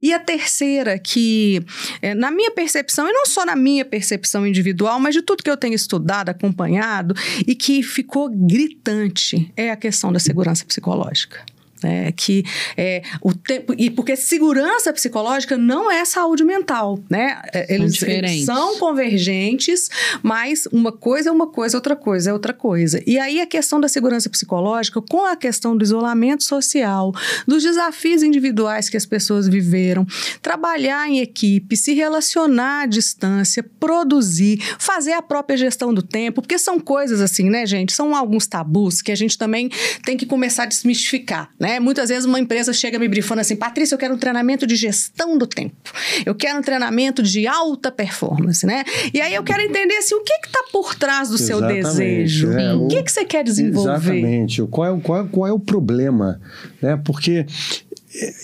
[0.00, 1.60] E a terceira, que
[2.00, 5.50] é, na minha percepção, e não só na minha percepção individual, mas de tudo que
[5.50, 7.14] eu tenho estudado, acompanhado,
[7.46, 11.44] e que ficou gritante, é a questão da segurança psicológica.
[11.82, 12.44] É, que
[12.76, 17.40] é, o tempo e porque segurança psicológica não é saúde mental, né?
[17.52, 19.88] É, eles, eles, são convergentes,
[20.22, 23.02] mas uma coisa é uma coisa, outra coisa é outra coisa.
[23.06, 27.12] E aí a questão da segurança psicológica com a questão do isolamento social,
[27.46, 30.06] dos desafios individuais que as pessoas viveram,
[30.42, 36.58] trabalhar em equipe, se relacionar à distância, produzir, fazer a própria gestão do tempo, porque
[36.58, 37.92] são coisas assim, né, gente?
[37.92, 39.70] São alguns tabus que a gente também
[40.04, 41.67] tem que começar a desmistificar, né?
[41.68, 41.78] Né?
[41.78, 45.36] Muitas vezes uma empresa chega me brifando assim, Patrícia, eu quero um treinamento de gestão
[45.36, 45.76] do tempo.
[46.24, 48.84] Eu quero um treinamento de alta performance, né?
[49.12, 52.52] E aí eu quero entender assim, o que está por trás do Exatamente, seu desejo?
[52.52, 53.92] É, o que, que você quer desenvolver?
[53.92, 54.62] Exatamente.
[54.62, 56.40] Qual é, qual, é, qual é o problema?
[56.80, 56.98] Né?
[57.04, 57.44] Porque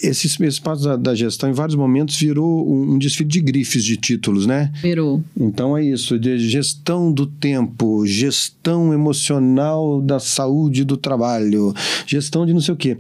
[0.03, 3.97] esse espaço da, da, gestão, em vários momentos, virou um, um, desfile de grifes de
[3.97, 4.71] títulos, né?
[4.83, 5.23] Virou.
[5.39, 11.75] Então é isso, de gestão do tempo, gestão emocional da saúde do trabalho,
[12.07, 12.99] gestão de não sei o quê.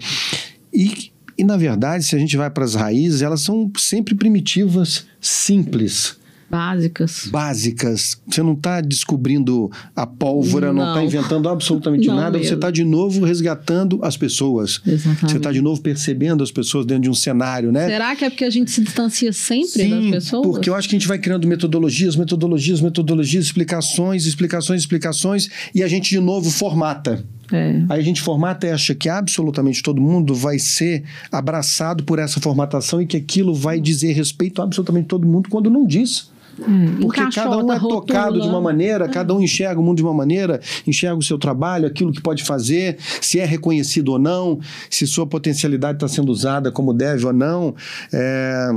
[0.72, 5.06] E, e na verdade, se a gente vai para as raízes, elas são sempre primitivas,
[5.20, 6.16] simples
[6.50, 7.28] Básicas.
[7.30, 8.20] Básicas.
[8.26, 12.38] Você não está descobrindo a pólvora, não está inventando absolutamente não nada.
[12.38, 12.48] Mesmo.
[12.48, 14.80] Você está de novo resgatando as pessoas.
[14.86, 15.30] Exatamente.
[15.30, 17.86] Você está de novo percebendo as pessoas dentro de um cenário, né?
[17.86, 20.46] Será que é porque a gente se distancia sempre Sim, das pessoas?
[20.46, 25.82] Porque eu acho que a gente vai criando metodologias, metodologias, metodologias, explicações, explicações, explicações, e
[25.82, 27.24] a gente de novo formata.
[27.52, 27.82] É.
[27.88, 32.40] Aí a gente formata e acha que absolutamente todo mundo vai ser abraçado por essa
[32.40, 36.32] formatação e que aquilo vai dizer respeito a absolutamente todo mundo quando não diz.
[36.58, 38.00] Hum, Porque cada um é rotula.
[38.00, 41.38] tocado de uma maneira, cada um enxerga o mundo de uma maneira, enxerga o seu
[41.38, 46.30] trabalho, aquilo que pode fazer, se é reconhecido ou não, se sua potencialidade está sendo
[46.30, 47.74] usada como deve ou não.
[48.12, 48.70] É...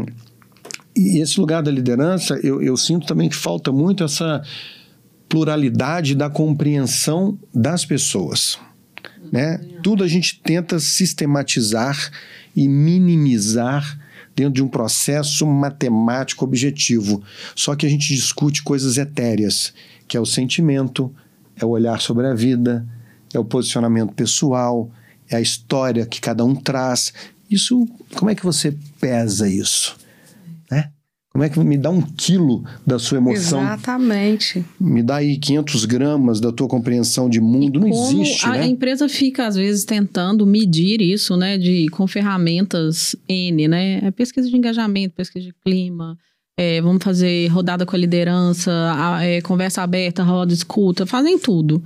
[0.95, 4.41] E esse lugar da liderança, eu, eu sinto também que falta muito essa
[5.29, 8.57] pluralidade da compreensão das pessoas.
[9.31, 9.59] Né?
[9.83, 12.11] Tudo a gente tenta sistematizar
[12.55, 13.99] e minimizar
[14.38, 17.23] dentro de um processo matemático objetivo.
[17.56, 19.73] Só que a gente discute coisas etéreas,
[20.08, 21.12] que é o sentimento,
[21.56, 22.88] é o olhar sobre a vida,
[23.34, 24.91] é o posicionamento pessoal,
[25.28, 27.12] é a história que cada um traz.
[27.50, 29.97] Isso, como é que você pesa isso?
[30.69, 30.91] Né?
[31.38, 33.62] Como é que me dá um quilo da sua emoção?
[33.62, 34.65] Exatamente.
[34.82, 37.80] Me dá aí 500 gramas da tua compreensão de mundo.
[37.80, 38.62] Não existe, a né?
[38.62, 41.60] A empresa fica, às vezes, tentando medir isso, né?
[41.60, 44.00] De, com ferramentas N, né?
[44.04, 46.17] É pesquisa de engajamento, pesquisa de clima,
[46.58, 51.84] é, vamos fazer rodada com a liderança, a, é, conversa aberta, roda, escuta, fazem tudo.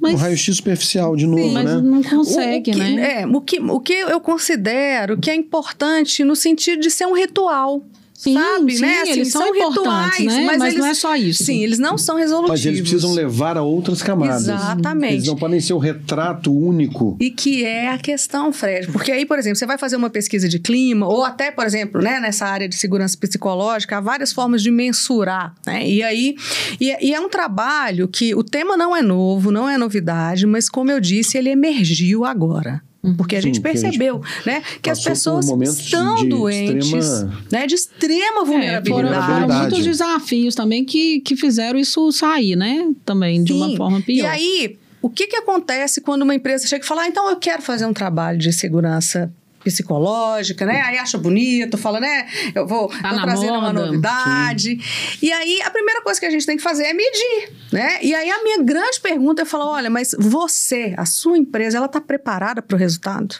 [0.00, 1.80] Mas, um raio-x superficial, de novo, sim, mas né?
[1.82, 3.20] não consegue, o, o que, né?
[3.20, 7.14] É, o que, o que eu considero que é importante no sentido de ser um
[7.14, 7.84] ritual.
[8.18, 9.02] Sim, sabe, sim, né?
[9.02, 10.44] Assim, eles são, são rituais, né?
[10.44, 11.44] mas, mas eles, não é só isso.
[11.44, 12.50] Sim, eles não são resolutivos.
[12.58, 14.42] Mas eles precisam levar a outras camadas.
[14.42, 15.14] Exatamente.
[15.14, 17.16] Eles não podem ser o retrato único.
[17.20, 18.88] E que é a questão, Fred.
[18.88, 22.02] Porque aí, por exemplo, você vai fazer uma pesquisa de clima, ou até, por exemplo,
[22.02, 25.88] né, nessa área de segurança psicológica, há várias formas de mensurar, né?
[25.88, 26.34] E aí,
[26.80, 30.68] e, e é um trabalho que o tema não é novo, não é novidade, mas
[30.68, 32.82] como eu disse, ele emergiu agora.
[33.16, 36.86] Porque a Sim, gente que a gente percebeu, né, que as pessoas estão de doentes,
[36.92, 38.88] extrema- né, de extrema É, foram, vulnerabilidade.
[38.88, 39.60] foram vulnerabilidade.
[39.60, 42.88] muitos desafios também que, que fizeram isso sair, né?
[43.04, 43.76] Também, de uma Sim.
[43.76, 44.24] forma pior.
[44.24, 47.36] E aí, o que, que acontece quando uma empresa chega e fala, ah, então eu
[47.36, 49.32] quero fazer um trabalho de segurança
[49.70, 50.80] psicológica, né?
[50.80, 52.26] Aí acha bonito, fala, né?
[52.54, 53.86] Eu vou Tá tô na trazendo uma moda.
[53.86, 54.78] novidade.
[55.22, 57.98] E aí, a primeira coisa que a gente tem que fazer é medir, né?
[58.02, 61.86] E aí, a minha grande pergunta é falar, olha, mas você, a sua empresa, ela
[61.86, 63.36] está preparada para o resultado?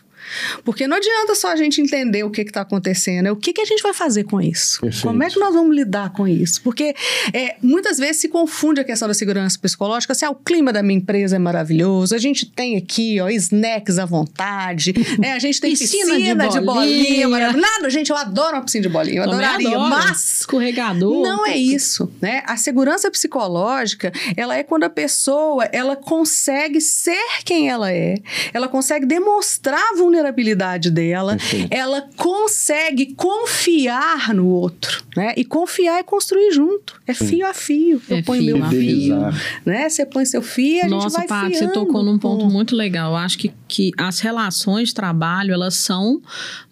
[0.64, 3.60] Porque não adianta só a gente entender o que está acontecendo, é o que, que
[3.60, 4.80] a gente vai fazer com isso.
[4.80, 5.06] Perfeito.
[5.06, 6.62] Como é que nós vamos lidar com isso?
[6.62, 6.94] Porque
[7.32, 10.82] é, muitas vezes se confunde a questão da segurança psicológica, se ah, o clima da
[10.82, 15.32] minha empresa é maravilhoso, a gente tem aqui, ó, snacks à vontade, né?
[15.34, 17.28] a gente tem Piscina piscina, de de bolinha, bolinha.
[17.28, 17.60] maravilhoso.
[17.72, 19.90] Nada, gente, eu adoro uma piscina de bolinha, eu Também adoraria, adoro.
[19.90, 21.22] mas Escorregador.
[21.22, 22.42] não é isso, né?
[22.46, 28.16] A segurança psicológica, ela é quando a pessoa, ela consegue ser quem ela é,
[28.52, 31.68] ela consegue demonstrar a vulnerabilidade dela, Perfeito.
[31.70, 35.32] ela consegue confiar no outro, né?
[35.36, 38.00] E confiar é construir junto, é fio a fio.
[38.08, 39.16] Eu É ponho fio meu fio,
[39.64, 39.88] né?
[39.88, 42.50] Você põe seu fio, e a gente Nossa, vai Paty, você tocou num ponto com-
[42.50, 43.12] muito legal.
[43.12, 46.20] Eu acho que, que as relações de trabalho, elas são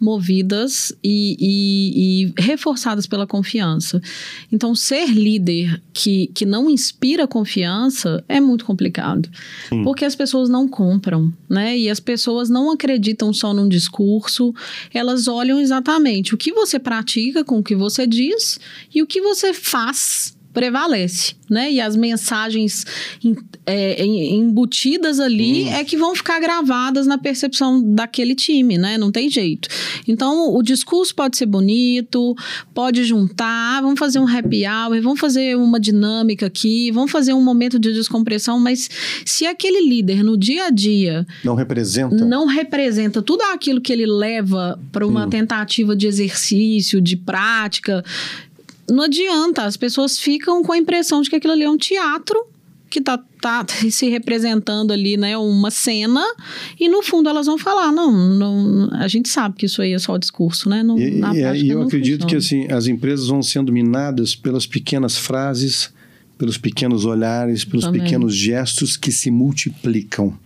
[0.01, 4.01] movidas e, e- e reforçadas pela confiança.
[4.53, 9.29] Então, ser líder que, que não inspira confiança é muito complicado.
[9.69, 9.83] Sim.
[9.83, 11.77] Porque as pessoas não compram, né?
[11.77, 14.55] E as pessoas não acreditam só num discurso,
[14.93, 18.59] elas olham exatamente o que você pratica com o que você diz
[18.95, 21.71] e o que você faz prevalece, né?
[21.71, 22.87] E as mensagens
[23.67, 28.97] é, em- embutidas ali é que vão ficar gravadas na percepção daquele time, né?
[28.97, 29.69] Não tem jeito.
[30.09, 32.35] Então, o discurso pode ser bonito,
[32.73, 37.45] pode juntar, vamos fazer um happy hour, vamos fazer uma dinâmica aqui, vamos fazer um
[37.45, 38.89] momento de descompressão, mas
[39.27, 42.25] se aquele líder no dia a dia Não representa.
[42.25, 45.31] não representa tudo aquilo que ele leva para uma Sim.
[45.31, 48.03] tentativa de exercício, de prática.
[48.91, 52.39] Não adianta, as pessoas ficam com a impressão de que aquilo ali é um teatro
[52.89, 56.23] que tá, tá se representando ali, né, uma cena,
[56.79, 59.99] e no fundo elas vão falar, não, não a gente sabe que isso aí é
[59.99, 60.83] só o discurso, né?
[60.85, 62.65] Não, E, na e- prática e eu não acredito que funciona.
[62.67, 65.93] assim as empresas vão sendo minadas pelas pequenas frases,
[66.39, 68.03] pelos pequenos olhares, pelos Também.
[68.03, 70.39] pequenos gestos que se multiplicam.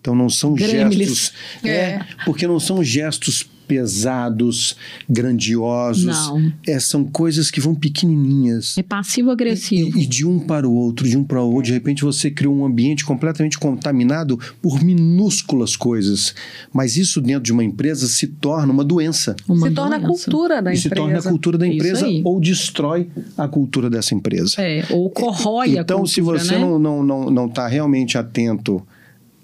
[0.00, 1.32] Então não são gestos,
[1.64, 1.68] É.
[1.70, 4.74] é, porque não são gestos pesados,
[5.08, 6.04] grandiosos.
[6.04, 6.52] Não.
[6.66, 8.76] É, são coisas que vão pequenininhas.
[8.78, 9.96] É passivo-agressivo.
[9.96, 12.30] E, e de um para o outro, de um para o outro, de repente você
[12.30, 16.34] criou um ambiente completamente contaminado por minúsculas coisas.
[16.72, 19.36] Mas isso dentro de uma empresa se torna uma doença.
[19.46, 20.24] Uma se torna a doença.
[20.24, 21.04] cultura da e se empresa.
[21.04, 24.54] torna a cultura da empresa ou destrói a cultura dessa empresa.
[24.58, 26.60] É, ou corrói a então, cultura, se você né?
[26.60, 28.82] não não não não está realmente atento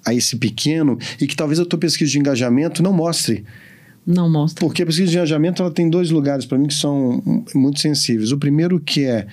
[0.04, 3.44] a esse pequeno e que talvez a tua pesquisa de engajamento não mostre,
[4.06, 4.60] Não mostra.
[4.64, 7.22] porque a pesquisa de engajamento ela tem dois lugares para mim que são
[7.54, 8.32] muito sensíveis.
[8.32, 9.26] O primeiro que é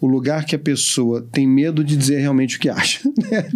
[0.00, 3.00] o lugar que a pessoa tem medo de dizer realmente o que acha.
[3.30, 3.48] né?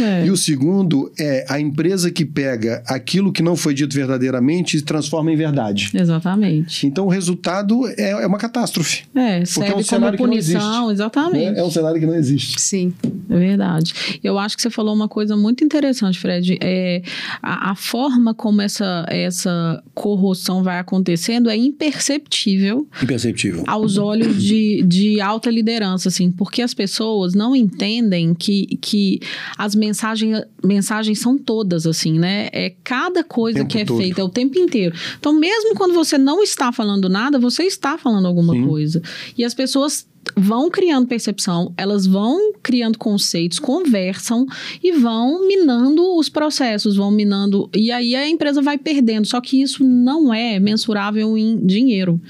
[0.00, 0.26] É.
[0.26, 4.82] E o segundo é a empresa que pega aquilo que não foi dito verdadeiramente e
[4.82, 5.90] transforma em verdade.
[5.94, 6.86] Exatamente.
[6.86, 9.04] Então o resultado é, é uma catástrofe.
[9.14, 11.50] É, Porque é serve um como punição, existe, exatamente.
[11.52, 11.60] né?
[11.60, 12.60] É um cenário que não existe.
[12.60, 12.92] Sim.
[13.28, 13.92] É verdade.
[14.22, 16.58] Eu acho que você falou uma coisa muito interessante, Fred.
[16.60, 17.02] É,
[17.42, 23.64] a, a forma como essa, essa corrosão vai acontecendo é imperceptível Imperceptível.
[23.66, 29.20] aos olhos de, de alta liderança, assim, porque as pessoas não entendem que, que
[29.56, 32.48] as mensagens, mensagens são todas, assim, né?
[32.52, 33.98] É cada coisa que é todo.
[33.98, 34.94] feita, é o tempo inteiro.
[35.18, 38.66] Então, mesmo quando você não está falando nada, você está falando alguma Sim.
[38.66, 39.02] coisa.
[39.36, 40.06] E as pessoas
[40.36, 44.46] vão criando percepção, elas vão criando conceitos, conversam
[44.82, 47.68] e vão minando os processos, vão minando.
[47.74, 49.26] E aí a empresa vai perdendo.
[49.26, 52.20] Só que isso não é mensurável em dinheiro.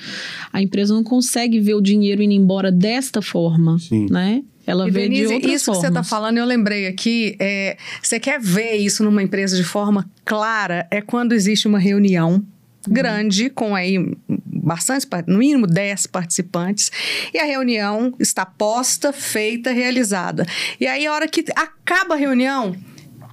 [0.52, 4.06] A empresa não consegue ver o dinheiro indo embora desta forma, Sim.
[4.10, 4.42] né?
[4.66, 5.88] Ela E vê de Denise, outras isso que você formas.
[5.88, 7.36] está falando, eu lembrei aqui.
[7.40, 10.86] é, você quer ver isso numa empresa de forma clara?
[10.90, 12.42] É quando existe uma reunião
[12.88, 16.90] grande, com aí bastante, no mínimo 10 participantes,
[17.34, 20.46] e a reunião está posta, feita, realizada.
[20.80, 22.76] E aí, a hora que acaba a reunião,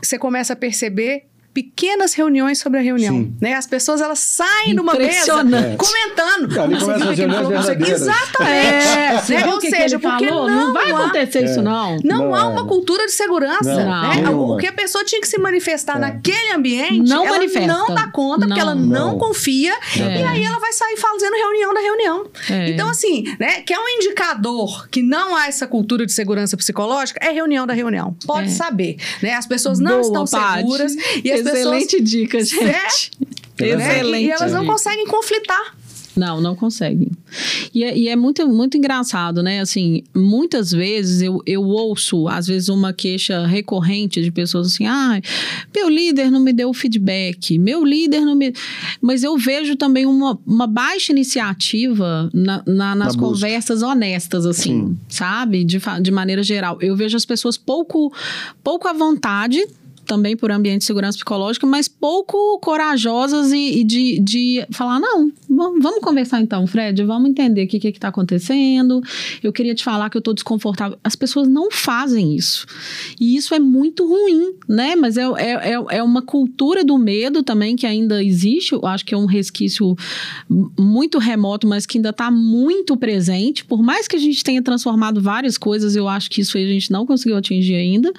[0.02, 1.29] você começa a perceber
[1.63, 3.36] pequenas reuniões sobre a reunião, Sim.
[3.41, 3.54] né?
[3.56, 5.34] As pessoas elas saem de uma mesa
[5.78, 6.60] comentando.
[6.62, 7.76] Ali Você começam viu as que ele reuniões falou com você?
[7.76, 8.02] verdadeiras.
[8.02, 9.34] Exatamente.
[9.34, 9.54] É, né?
[9.54, 10.50] Ou seja, porque falou?
[10.50, 11.62] não, vai há- acontecer isso, É.
[11.62, 11.98] não.
[12.04, 12.43] não, Não há é.
[12.43, 13.76] uma cultura de segurança.
[13.84, 14.30] Não, né?
[14.30, 16.00] O que a pessoa tinha que se manifestar É.
[16.00, 17.67] naquele ambiente, Não ela manifesta.
[17.67, 18.69] não dá conta, porque Não.
[18.69, 19.17] ela não, Não.
[19.19, 19.74] confia.
[19.98, 20.22] É.
[20.22, 22.26] E aí ela vai sair fazendo reunião da reunião.
[22.50, 22.69] É.
[22.69, 23.62] Então, assim, né?
[23.62, 27.74] Que é um indicador que não há essa cultura de segurança psicológica, é reunião da
[27.74, 28.15] reunião.
[28.26, 28.52] Pode É.
[28.52, 28.98] saber.
[29.22, 29.34] Né?
[29.34, 30.93] As pessoas não Boa, estão seguras
[31.24, 32.10] e as pessoas Excelente pessoas...
[32.10, 33.12] dica, gente.
[33.60, 33.92] É, né?
[34.00, 34.26] Excelente.
[34.26, 35.78] E elas não conseguem conflitar.
[36.16, 37.10] Não, não conseguem.
[37.74, 39.62] E é, e é muito, muito engraçado, né?
[39.62, 45.22] Assim, muitas vezes eu, eu ouço, às vezes, uma queixa recorrente de pessoas assim: ah,
[45.74, 48.52] meu líder não me deu feedback, meu líder não me.
[49.00, 53.22] Mas eu vejo também uma, uma baixa iniciativa na, na- nas Na busca.
[53.22, 54.98] conversas honestas, assim, Sim.
[55.08, 55.64] sabe?
[55.64, 56.78] De, de maneira geral.
[56.82, 58.12] Eu vejo as pessoas pouco,
[58.62, 59.66] pouco à vontade.
[60.10, 65.32] Também por ambiente de segurança psicológica, mas pouco corajosas e, e de, de falar: não,
[65.48, 69.04] vamos, conversar então, Fred, vamos entender o que está acontecendo.
[69.43, 70.98] Eu queria te falar que eu estou desconfortável.
[71.04, 72.65] As pessoas não fazem isso.
[73.22, 74.95] E isso é muito ruim, né?
[74.95, 78.74] Mas é, é, é, é uma cultura do medo também que ainda existe.
[78.74, 79.95] Eu acho que é um resquício
[80.50, 83.64] muito remoto, mas que ainda está muito presente.
[83.64, 86.91] Por mais que a gente tenha transformado várias coisas, eu acho que isso a gente
[86.91, 88.12] não conseguiu atingir ainda.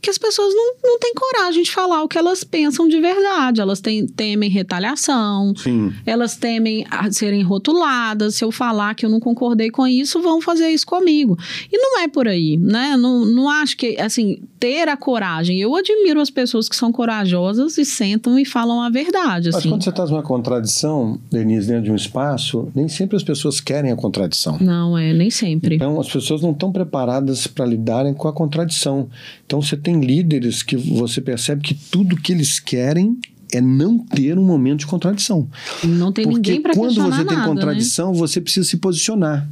[0.00, 3.60] Que as pessoas não, não têm coragem de falar o que elas pensam de verdade.
[3.60, 5.92] Elas têm, temem retaliação, Sim.
[6.06, 8.36] elas temem serem rotuladas.
[8.36, 11.36] Se eu falar que eu não concordei com isso, vão fazer isso comigo.
[11.70, 12.96] E não é por aí, né?
[12.96, 15.60] Não, não acho que, assim, ter a coragem.
[15.60, 19.68] Eu admiro as pessoas que são corajosas e sentam e falam a verdade, Mas assim.
[19.68, 23.90] quando você está numa contradição, Denise, dentro de um espaço, nem sempre as pessoas querem
[23.90, 24.58] a contradição.
[24.60, 25.76] Não, é, nem sempre.
[25.76, 29.08] Então, as pessoas não estão preparadas para lidarem com a contradição.
[29.44, 33.18] Então, você tem líderes que você percebe que tudo que eles querem
[33.52, 35.48] é não ter um momento de contradição.
[35.82, 37.44] Não tem Porque ninguém para quando você tem nada, né?
[37.46, 39.48] contradição, você precisa se posicionar.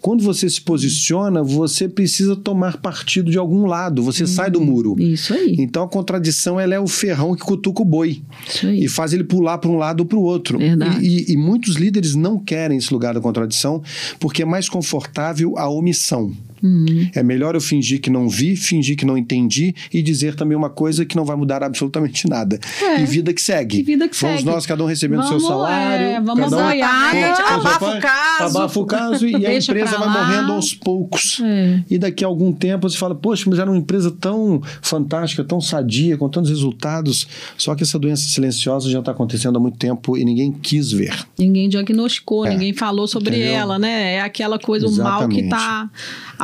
[0.00, 4.96] Quando você se posiciona, você precisa tomar partido de algum lado, você sai do muro.
[4.98, 5.04] né?
[5.04, 8.84] Isso aí, Então a contradição ela é o ferrão que cutuca o boi isso aí.
[8.84, 10.58] e faz ele pular para um lado ou para o outro.
[10.58, 11.04] Verdade.
[11.06, 13.80] E, e- e muitos líderes não querem esse lugar da contradição
[14.18, 16.32] porque é mais confortável a omissão.
[16.62, 17.10] Uhum.
[17.14, 20.70] É melhor eu fingir que não vi, fingir que não entendi e dizer também uma
[20.70, 22.58] coisa que não vai mudar absolutamente nada.
[22.80, 23.00] É.
[23.00, 23.80] E vida que segue.
[23.80, 24.50] E vida que vamos segue.
[24.50, 26.06] nós, cada um recebendo seu Vamos, salário.
[26.06, 27.36] é, vamos cada um apoiar, Exatamente.
[27.36, 28.58] seu Abafa o caso.
[28.58, 31.40] Abafa o caso e a empresa vai morrendo aos poucos.
[31.42, 31.82] É.
[31.90, 35.60] E daqui a algum tempo você fala, poxa, mas era uma empresa tão fantástica, tão
[35.60, 37.26] sadia, com tantos resultados.
[37.56, 41.26] Só que essa doença silenciosa já está acontecendo há muito tempo e ninguém quis ver.
[41.38, 43.52] Ninguém diagnosticou, É, ninguém falou sobre entendeu?
[43.54, 44.14] ela, né?
[44.14, 45.48] É aquela coisa, o mal que Exatamente.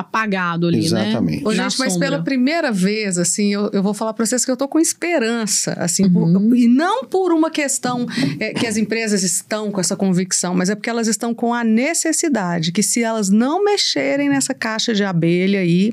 [0.08, 1.44] Apagado ali, Exatamente.
[1.44, 1.54] né?
[1.54, 2.08] Na gente, mas sombra.
[2.10, 5.72] pela primeira vez, assim, eu, eu vou falar para vocês que eu tô com esperança,
[5.78, 6.54] assim, por- Uhum.
[6.54, 8.06] e não por uma questão
[8.40, 11.62] é, que as empresas estão com essa convicção, mas é porque elas estão com a
[11.62, 15.92] necessidade que se elas não mexerem nessa caixa de abelha aí,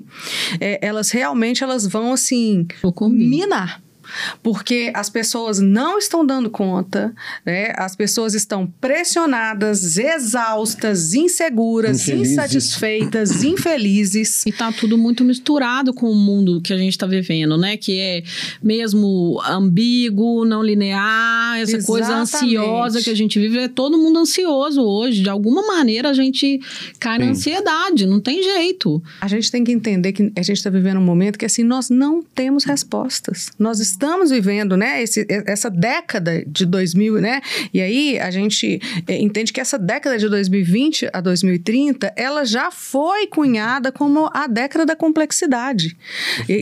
[0.59, 2.66] é, elas realmente elas vão assim
[3.09, 3.82] minar.
[4.41, 7.13] Porque as pessoas não estão dando conta,
[7.45, 7.74] né?
[7.76, 12.32] As pessoas estão pressionadas, exaustas, inseguras, Infelizes.
[12.32, 14.45] insatisfeitas, infelizes.
[14.45, 17.78] E tá tudo muito misturado com o mundo que a gente tá vivendo, né?
[17.78, 18.24] Que é
[18.61, 22.57] mesmo ambíguo, não linear, essa coisa Exatamente.
[22.57, 23.59] ansiosa que a gente vive.
[23.59, 25.22] É todo mundo ansioso hoje.
[25.24, 26.59] De alguma maneira a gente
[26.99, 27.32] cai na Sim.
[27.32, 29.01] ansiedade, não tem jeito.
[29.22, 31.89] A gente tem que entender que a gente está vivendo um momento que assim nós
[31.89, 33.49] não temos respostas.
[33.57, 37.41] Nós estamos vivendo, né, esse- essa década de 2000, né?
[37.74, 42.70] E aí a gente eh, entende que essa década de 2020 a 2030, ela já
[42.72, 45.95] foi cunhada como a década da complexidade,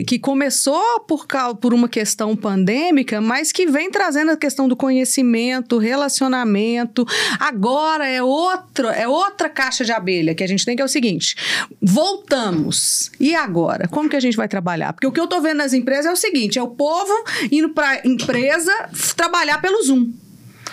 [0.08, 1.26] que começou por
[1.62, 7.06] por uma questão pandêmica, mas que vem trazendo a questão do conhecimento, relacionamento.
[7.40, 10.88] Agora é outro, é outra caixa de abelha que a gente tem que é o
[10.88, 11.36] seguinte:
[11.82, 13.12] voltamos.
[13.20, 13.88] E agora?
[13.88, 14.94] Como que a gente vai trabalhar?
[14.94, 17.14] Porque o que eu tô vendo nas empresas é o seguinte: é o povo
[17.52, 18.72] indo para empresa
[19.16, 20.23] trabalhar pelo Zoom.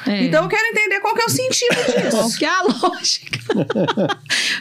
[0.07, 0.25] É.
[0.25, 1.77] Então eu quero entender qual que é o sentido
[2.11, 2.39] Qual disso.
[2.39, 3.39] que é a lógica?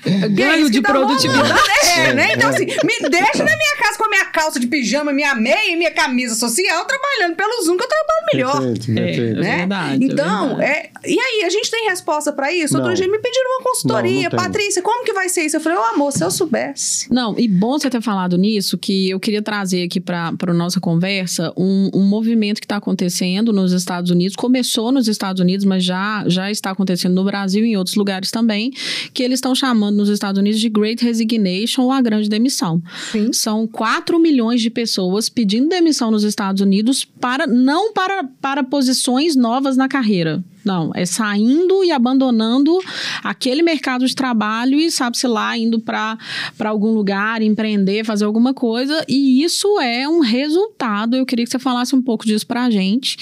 [0.05, 1.47] É Ganho isso de tá produtividade.
[1.49, 2.33] rolando, É, É, né?
[2.33, 2.53] Então, é.
[2.53, 5.75] assim, me deixa na minha casa com a minha calça de pijama, minha meia e
[5.75, 8.61] minha camisa social, trabalhando pelo Zoom, que eu trabalho melhor.
[8.73, 9.05] Perfeito, É.
[9.05, 9.39] perfeito.
[9.41, 9.57] né?
[9.57, 10.71] verdade, é então, verdade.
[10.71, 12.73] é, e aí, a gente tem resposta pra isso?
[12.75, 12.95] Outro Não.
[12.95, 14.29] dia me pediram uma consultoria.
[14.29, 14.43] Não, não.
[14.43, 15.57] Patrícia, como que vai ser isso?
[15.57, 17.11] Eu falei, ô amor, se eu soubesse.
[17.11, 20.79] Não, e bom você ter falado nisso, que eu queria trazer aqui para a nossa
[20.79, 24.35] conversa um, um movimento que está acontecendo nos Estados Unidos.
[24.35, 28.31] Começou nos Estados Unidos, mas já, já está acontecendo no Brasil e em outros lugares
[28.31, 28.71] também,
[29.13, 32.81] que eles estão chamando nos Estados Unidos de Great Resignation ou a Grande Demissão.
[33.11, 33.31] Sim.
[33.33, 39.35] São 4 milhões de pessoas pedindo demissão nos Estados Unidos para não para, para posições
[39.35, 40.43] novas na carreira.
[40.63, 42.77] Não, é saindo e abandonando
[43.23, 46.17] aquele mercado de trabalho e, sabe-se lá, indo para
[46.65, 49.03] algum lugar, empreender, fazer alguma coisa.
[49.07, 51.15] E isso é um resultado.
[51.15, 53.17] Eu queria que você falasse um pouco disso para a gente,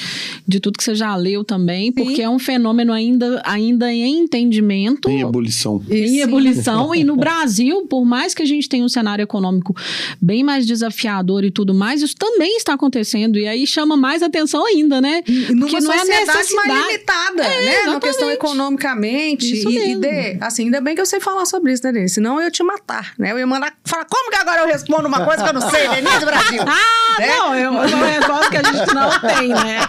[0.47, 1.91] de tudo que você já leu também, Sim.
[1.91, 5.09] porque é um fenômeno ainda, ainda em entendimento.
[5.09, 5.81] Em ebulição.
[5.89, 6.21] Em Sim.
[6.21, 6.95] ebulição.
[6.95, 9.75] e no Brasil, por mais que a gente tenha um cenário econômico
[10.21, 13.38] bem mais desafiador e tudo mais, isso também está acontecendo.
[13.38, 15.21] E aí chama mais atenção ainda, né?
[15.21, 17.71] Porque não é necessidade mais limitada, é, né?
[17.71, 17.93] Exatamente.
[17.93, 19.53] Na questão economicamente.
[19.53, 22.15] Isso e, e de, assim, ainda bem que eu sei falar sobre isso, né, Denise?
[22.15, 23.32] Senão eu ia te matar, né?
[23.32, 25.88] Eu ia mandar falar, como que agora eu respondo uma coisa que eu não sei,
[25.89, 26.61] Denise Brasil?
[26.67, 27.28] ah, né?
[27.38, 29.80] não, é uma resposta que a gente não tem, né?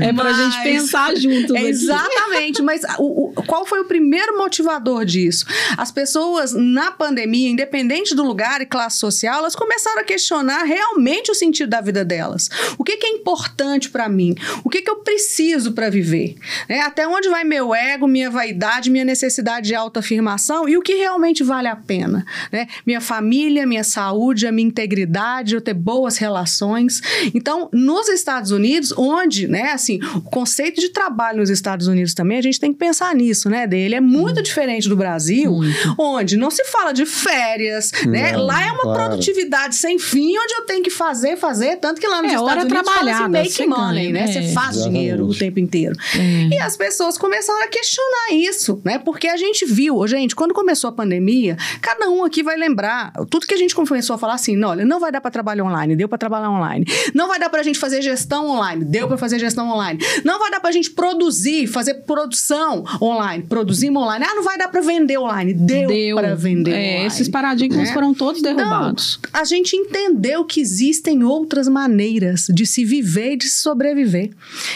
[0.00, 1.56] É pra mas, gente pensar junto.
[1.56, 5.46] É exatamente, mas o, o, qual foi o primeiro motivador disso?
[5.76, 11.30] As pessoas na pandemia, independente do lugar e classe social, elas começaram a questionar realmente
[11.30, 12.48] o sentido da vida delas.
[12.78, 14.34] O que, que é importante para mim?
[14.64, 16.19] O que, que eu preciso para viver?
[16.68, 16.80] Né?
[16.80, 21.42] Até onde vai meu ego, minha vaidade, minha necessidade de autoafirmação e o que realmente
[21.42, 22.24] vale a pena?
[22.52, 22.66] Né?
[22.86, 27.00] Minha família, minha saúde, a minha integridade, eu ter boas relações.
[27.34, 32.38] Então, nos Estados Unidos, onde, né, assim, o conceito de trabalho nos Estados Unidos também,
[32.38, 34.42] a gente tem que pensar nisso, né, dele é muito hum.
[34.42, 35.94] diferente do Brasil, muito.
[35.98, 38.36] onde não se fala de férias, né?
[38.36, 39.08] Lá é uma claro.
[39.10, 42.64] produtividade sem fim, onde eu tenho que fazer, fazer, tanto que lá nos é, Estados
[42.64, 44.32] Unidos fala make money, ganha, né?
[44.32, 44.98] Você faz Exatamente.
[44.98, 45.96] dinheiro o tempo inteiro.
[46.16, 46.54] É.
[46.54, 48.98] E as pessoas começaram a questionar isso, né?
[48.98, 53.46] Porque a gente viu, gente, quando começou a pandemia, cada um aqui vai lembrar, tudo
[53.46, 55.96] que a gente começou a falar assim, não, olha, não vai dar para trabalhar online,
[55.96, 56.84] deu para trabalhar online.
[57.14, 60.00] Não vai dar pra gente fazer gestão online, deu para fazer gestão online.
[60.24, 64.24] Não vai dar pra gente produzir, fazer produção online, produzimos online.
[64.28, 66.16] Ah, não vai dar para vender online, deu, deu.
[66.16, 67.06] para vender é, online.
[67.06, 67.94] Esses paradigmas né?
[67.94, 69.18] foram todos derrubados.
[69.20, 74.30] Então, a gente entendeu que existem outras maneiras de se viver e de se sobreviver.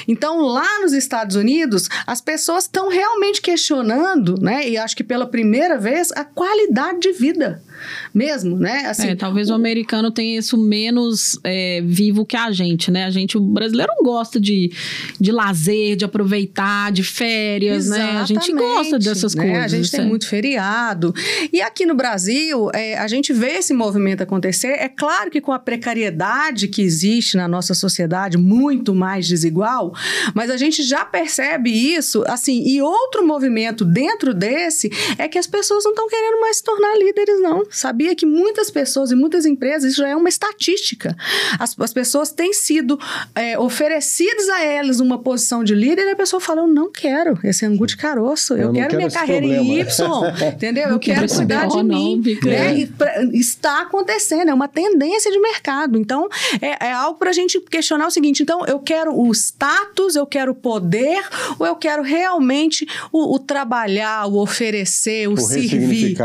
[0.07, 4.69] Então, lá nos Estados Unidos, as pessoas estão realmente questionando, né?
[4.69, 7.64] E acho que pela primeira vez, a qualidade de vida
[8.13, 8.87] mesmo, né?
[8.87, 13.05] Assim, é, talvez o, o americano tenha isso menos é, vivo que a gente, né?
[13.05, 14.73] A gente, o brasileiro não gosta de,
[15.21, 18.21] de lazer, de aproveitar, de férias, Exatamente, né?
[18.21, 19.45] A gente gosta dessas né?
[19.45, 19.65] coisas.
[19.65, 20.05] A gente tem é.
[20.05, 21.15] muito feriado.
[21.53, 24.69] E aqui no Brasil, é, a gente vê esse movimento acontecer.
[24.69, 29.95] É claro que com a precariedade que existe na nossa sociedade, muito mais desigual,
[30.35, 35.47] mas a gente já percebe isso, assim, e outro movimento dentro desse é que as
[35.47, 39.45] pessoas não estão querendo mais se tornar líderes, não sabia que muitas pessoas e muitas
[39.45, 41.17] empresas, isso já é uma estatística.
[41.59, 42.99] As, as pessoas têm sido
[43.35, 47.39] é, oferecidas a elas uma posição de líder e a pessoa fala: Eu não quero
[47.45, 49.65] esse angu de caroço, eu, eu quero, quero minha carreira problema.
[49.65, 50.89] em Y, entendeu?
[50.91, 52.23] eu quero cuidar de mim.
[52.43, 52.79] Não, né?
[52.79, 55.99] e pra, está acontecendo, é uma tendência de mercado.
[55.99, 56.29] Então,
[56.61, 60.27] é, é algo para a gente questionar o seguinte: então, eu quero o status, eu
[60.27, 61.23] quero o poder,
[61.59, 66.17] ou eu quero realmente o, o trabalhar, o oferecer, o, o servir?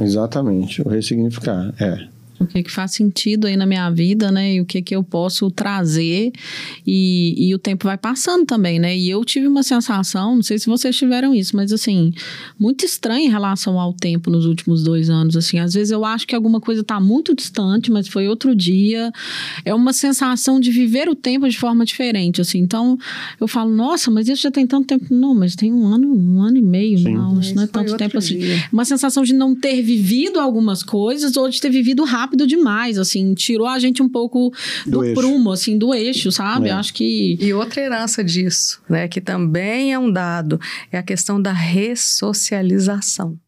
[0.00, 2.06] Exatamente o ressignificar, é
[2.42, 4.54] o que, que faz sentido aí na minha vida, né?
[4.54, 6.32] E o que, que eu posso trazer.
[6.86, 8.96] E, e o tempo vai passando também, né?
[8.96, 12.12] E eu tive uma sensação, não sei se vocês tiveram isso, mas assim,
[12.58, 15.36] muito estranha em relação ao tempo nos últimos dois anos.
[15.36, 19.12] Assim, às vezes eu acho que alguma coisa está muito distante, mas foi outro dia.
[19.64, 22.58] É uma sensação de viver o tempo de forma diferente, assim.
[22.58, 22.98] Então,
[23.40, 25.06] eu falo, nossa, mas isso já tem tanto tempo.
[25.10, 27.14] Não, mas tem um ano, um ano e meio, Sim.
[27.14, 28.38] não, isso não é tanto tempo assim.
[28.38, 28.64] Dia.
[28.72, 32.98] Uma sensação de não ter vivido algumas coisas ou de ter vivido rápido rápido demais,
[32.98, 34.50] assim, tirou a gente um pouco
[34.86, 36.68] do, do prumo, assim, do eixo, sabe?
[36.68, 36.72] É.
[36.72, 37.36] Acho que.
[37.38, 40.58] E outra herança disso, né, que também é um dado,
[40.90, 43.38] é a questão da ressocialização.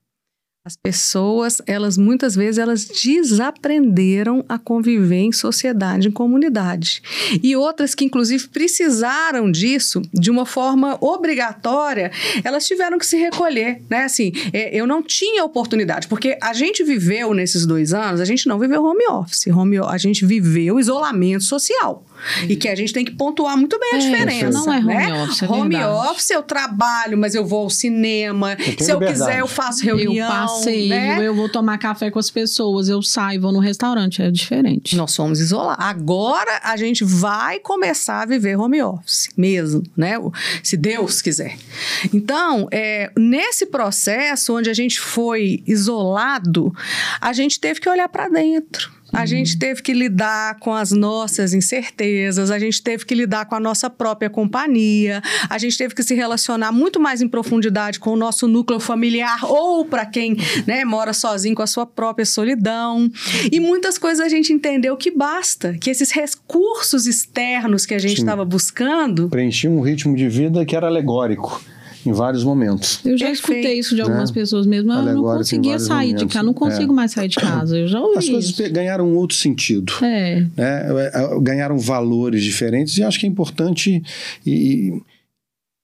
[0.66, 7.02] As pessoas, elas muitas vezes elas desaprenderam a conviver em sociedade, em comunidade.
[7.42, 12.10] E outras que inclusive precisaram disso de uma forma obrigatória,
[12.42, 14.04] elas tiveram que se recolher, né?
[14.04, 18.48] Assim, é, eu não tinha oportunidade, porque a gente viveu nesses dois anos, a gente
[18.48, 22.06] não viveu home office, home, a gente viveu isolamento social.
[22.48, 24.50] E que a gente tem que pontuar muito bem a é, diferença.
[24.50, 25.24] Não é home né?
[25.24, 25.42] office.
[25.42, 28.56] É home office, eu trabalho, mas eu vou ao cinema.
[28.58, 30.26] Eu Se eu quiser, eu faço reunião.
[30.26, 31.18] Eu passeio, né?
[31.26, 34.22] eu vou tomar café com as pessoas, eu saio, vou no restaurante.
[34.22, 34.96] É diferente.
[34.96, 35.84] Nós somos isolados.
[35.84, 40.14] Agora a gente vai começar a viver home office mesmo, né?
[40.62, 41.56] Se Deus quiser.
[42.12, 46.74] Então, é, nesse processo onde a gente foi isolado,
[47.20, 49.26] a gente teve que olhar para dentro A uhum.
[49.26, 53.60] gente teve que lidar com as nossas incertezas, a gente teve que lidar com a
[53.60, 58.16] nossa própria companhia, a gente teve que se relacionar muito mais em profundidade com o
[58.16, 60.36] nosso núcleo familiar ou para quem
[60.66, 63.08] né, mora sozinho com a sua própria solidão.
[63.52, 68.18] E muitas coisas a gente entendeu que basta, que esses recursos externos que a gente
[68.18, 69.28] estava buscando.
[69.28, 71.62] Preenchia um ritmo de vida que era alegórico
[72.06, 73.00] em vários momentos.
[73.04, 73.52] Eu já Perfeito.
[73.52, 74.34] escutei isso de algumas né?
[74.34, 74.92] pessoas mesmo.
[74.92, 76.26] Eu não conseguia sair momentos.
[76.26, 76.96] de casa, não consigo é.
[76.96, 77.78] mais sair de casa.
[77.78, 78.72] Eu já ouvi As coisas isso.
[78.72, 79.92] ganharam um outro sentido.
[80.02, 80.40] É.
[80.40, 80.50] Né?
[80.56, 81.40] É, é.
[81.40, 84.02] Ganharam valores diferentes e acho que é importante
[84.44, 84.92] e,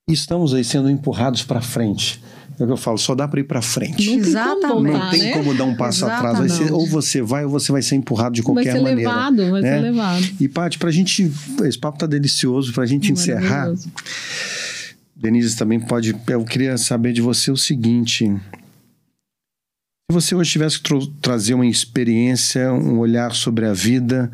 [0.08, 2.20] e estamos aí sendo empurrados para frente.
[2.58, 4.10] É o que eu falo, só dá para ir para frente.
[4.10, 4.92] Não Exatamente.
[4.92, 6.52] Não tem como dar um passo Exatamente.
[6.52, 6.52] atrás.
[6.52, 8.82] Ser, ou você vai ou você vai ser empurrado de qualquer maneira.
[8.82, 9.76] Vai ser maneira, levado, vai né?
[9.76, 10.28] ser levado.
[10.38, 11.32] E, Paty, para a gente...
[11.64, 12.70] Esse papo tá delicioso.
[12.74, 13.72] Para a gente encerrar...
[15.20, 16.16] Denise também pode.
[16.26, 18.24] Eu queria saber de você o seguinte:
[20.10, 24.32] se você hoje tivesse que trazer uma experiência, um olhar sobre a vida,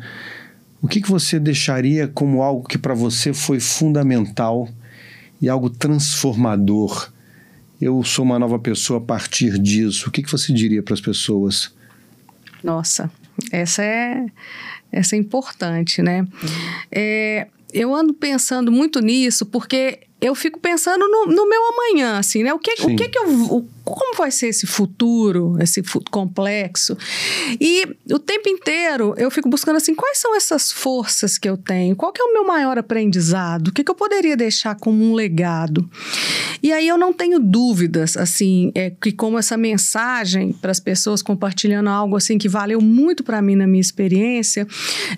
[0.81, 4.69] o que, que você deixaria como algo que para você foi fundamental
[5.41, 7.11] e algo transformador?
[7.81, 10.07] Eu sou uma nova pessoa a partir disso.
[10.07, 11.75] O que, que você diria para as pessoas?
[12.63, 13.11] Nossa,
[13.51, 14.25] essa é
[14.89, 16.21] essa é importante, né?
[16.21, 16.27] Uhum.
[16.89, 22.41] É, eu ando pensando muito nisso porque eu fico pensando no, no, meu amanhã, assim,
[22.41, 22.51] né?
[22.51, 23.29] O que, o que que eu...
[23.53, 26.97] O, como vai ser esse futuro, esse complexo?
[27.61, 31.95] E o tempo inteiro eu fico buscando, assim, quais são essas forças que eu tenho?
[31.95, 33.67] Qual que é o meu maior aprendizado?
[33.67, 35.87] O que, que eu poderia deixar como um legado?
[36.61, 41.21] E aí eu não tenho dúvidas, assim, é, que como essa mensagem para as pessoas
[41.21, 44.67] compartilhando algo, assim, que valeu muito para mim na minha experiência,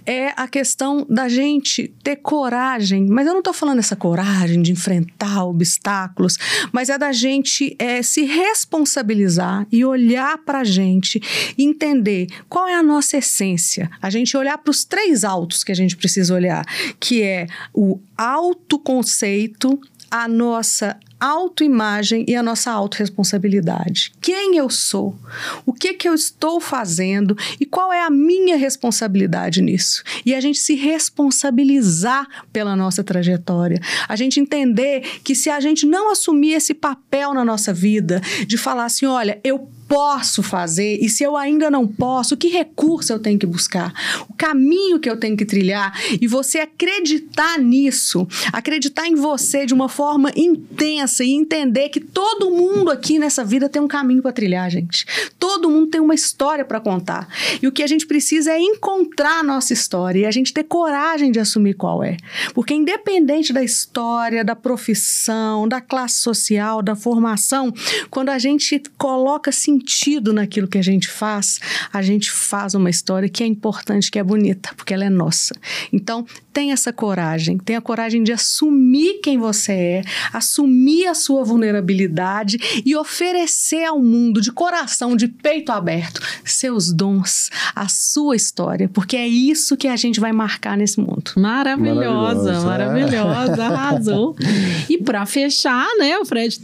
[0.05, 4.71] é a questão da gente ter coragem, mas eu não estou falando essa coragem de
[4.71, 6.37] enfrentar obstáculos,
[6.71, 11.21] mas é da gente é, se responsabilizar e olhar para a gente
[11.57, 13.89] entender qual é a nossa essência.
[14.01, 16.65] A gente olhar para os três altos que a gente precisa olhar,
[16.99, 19.79] que é o autoconceito,
[20.11, 24.11] a nossa autoimagem e a nossa autorresponsabilidade.
[24.21, 25.17] Quem eu sou?
[25.65, 30.03] O que que eu estou fazendo e qual é a minha responsabilidade nisso?
[30.25, 33.81] E a gente se responsabilizar pela nossa trajetória.
[34.07, 38.57] A gente entender que se a gente não assumir esse papel na nossa vida de
[38.57, 43.17] falar assim, olha, eu posso fazer e se eu ainda não posso, que recurso eu
[43.17, 43.91] tenho que buscar,
[44.29, 49.73] o caminho que eu tenho que trilhar e você acreditar nisso, acreditar em você de
[49.73, 54.31] uma forma intensa e entender que todo mundo aqui nessa vida tem um caminho para
[54.31, 55.07] trilhar, gente.
[55.39, 57.27] Todo mundo tem uma história para contar.
[57.59, 60.65] E o que a gente precisa é encontrar a nossa história e a gente ter
[60.65, 62.15] coragem de assumir qual é.
[62.53, 67.73] Porque independente da história, da profissão, da classe social, da formação,
[68.11, 71.59] quando a gente coloca assim sentido naquilo que a gente faz,
[71.91, 75.55] a gente faz uma história que é importante, que é bonita, porque ela é nossa.
[75.91, 80.01] Então, tem essa coragem, tem a coragem de assumir quem você é,
[80.33, 87.49] assumir a sua vulnerabilidade e oferecer ao mundo de coração, de peito aberto, seus dons,
[87.73, 91.31] a sua história, porque é isso que a gente vai marcar nesse mundo.
[91.37, 94.35] Maravilhosa, maravilhosa, maravilhosa arrasou.
[94.89, 96.59] E para fechar, né, o Fred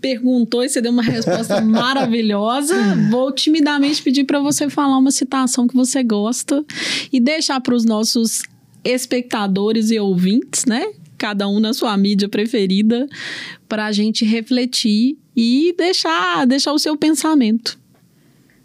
[0.00, 2.74] perguntou e você deu uma resposta maravilhosa.
[3.10, 6.64] Vou timidamente pedir para você falar uma citação que você gosta
[7.12, 8.42] e deixar para os nossos
[8.84, 10.92] espectadores e ouvintes, né?
[11.16, 13.08] Cada um na sua mídia preferida,
[13.68, 17.78] para a gente refletir e deixar, deixar o seu pensamento.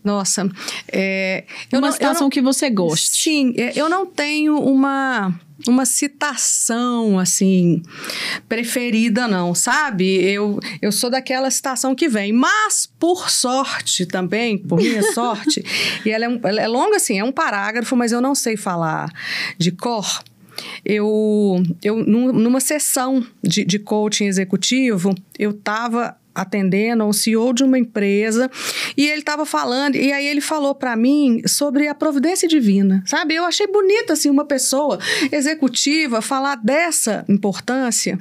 [0.03, 0.49] Nossa,
[0.91, 3.21] é, uma não, citação não, que você goste.
[3.21, 5.33] Sim, é, eu não tenho uma
[5.67, 7.81] uma citação assim
[8.47, 10.05] preferida não, sabe?
[10.23, 15.63] Eu eu sou daquela citação que vem, mas por sorte também, por minha sorte,
[16.05, 18.57] e ela é, um, ela é longa assim, é um parágrafo, mas eu não sei
[18.57, 19.09] falar
[19.57, 20.23] de cor.
[20.85, 27.77] Eu, eu numa sessão de, de coaching executivo, eu estava atendendo um CEO de uma
[27.77, 28.49] empresa
[28.97, 33.35] e ele estava falando e aí ele falou para mim sobre a providência divina, sabe?
[33.35, 34.99] Eu achei bonito assim uma pessoa
[35.31, 38.17] executiva falar dessa importância.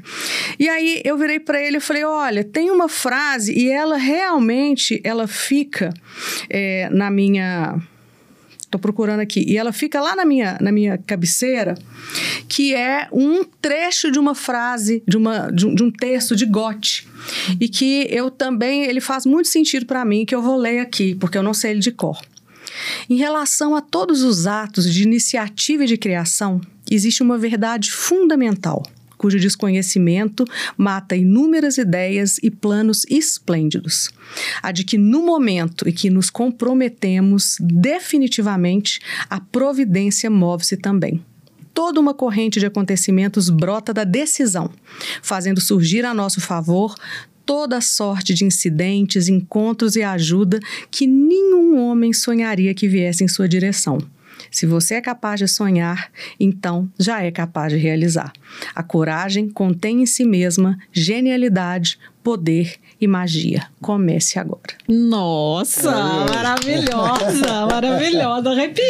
[0.59, 5.01] E aí eu virei para ele e falei, olha, tem uma frase e ela realmente
[5.05, 5.93] ela fica
[6.49, 7.81] é, na minha
[8.73, 9.45] Estou procurando aqui.
[9.47, 11.75] E ela fica lá na minha, na minha cabeceira,
[12.49, 16.47] que é um trecho de uma frase, de, uma, de, um, de um texto de
[16.47, 17.07] Goethe.
[17.61, 21.14] E que eu também, ele faz muito sentido para mim, que eu vou ler aqui,
[21.14, 22.18] porque eu não sei ele de cor.
[23.11, 26.59] Em relação a todos os atos de iniciativa e de criação,
[26.91, 28.83] existe uma verdade fundamental
[29.23, 30.45] cujo desconhecimento
[30.77, 34.11] mata inúmeras ideias e planos esplêndidos.
[34.61, 38.99] A de que no momento em que nos comprometemos definitivamente,
[39.31, 41.23] a providência move-se também
[41.73, 44.70] toda uma corrente de acontecimentos brota da decisão,
[45.23, 46.95] fazendo surgir a nosso favor
[47.47, 50.61] toda sorte de incidentes, encontros e ajuda
[50.91, 53.99] que nenhum homem sonharia que viesse em sua direção.
[54.53, 58.30] Se você é capaz de sonhar, então já é capaz de realizar.
[58.74, 63.64] A coragem contém em si mesma genialidade, poder e magia.
[63.80, 64.74] Comece agora.
[64.86, 66.34] Nossa, é.
[66.34, 68.50] maravilhosa, maravilhosa.
[68.50, 68.84] Arrepio.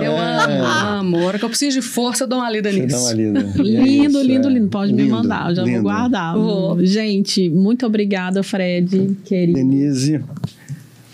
[0.00, 0.58] Eu é.
[0.98, 1.18] amo.
[1.24, 2.88] Hora que eu preciso de força, eu dou uma lida nisso.
[2.88, 3.40] Dá uma lida.
[3.62, 4.68] lindo, é lindo, lindo.
[4.68, 5.82] Pode lindo, me mandar, eu já lindo.
[5.82, 6.34] vou guardar.
[6.34, 6.84] Vou.
[6.84, 9.54] Gente, muito obrigada, Fred, querido.
[9.54, 10.20] Denise.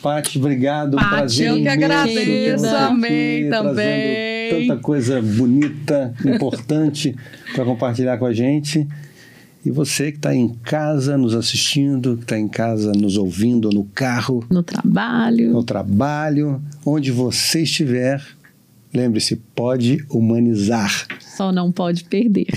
[0.03, 0.97] Paty, obrigado.
[0.97, 2.67] Paty, prazer eu que agradeço.
[2.67, 4.67] Amém também.
[4.69, 7.15] Tanta coisa bonita, importante
[7.55, 8.87] para compartilhar com a gente.
[9.65, 13.85] E você que está em casa nos assistindo, que está em casa nos ouvindo, no
[13.85, 18.21] carro, no trabalho, no trabalho, onde você estiver,
[18.93, 21.07] lembre-se, pode humanizar.
[21.21, 22.49] Só não pode perder.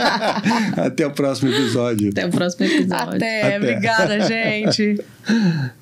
[0.78, 2.08] Até o próximo episódio.
[2.08, 3.16] Até o próximo episódio.
[3.16, 3.42] Até.
[3.42, 3.56] Até.
[3.58, 4.98] Obrigada, gente.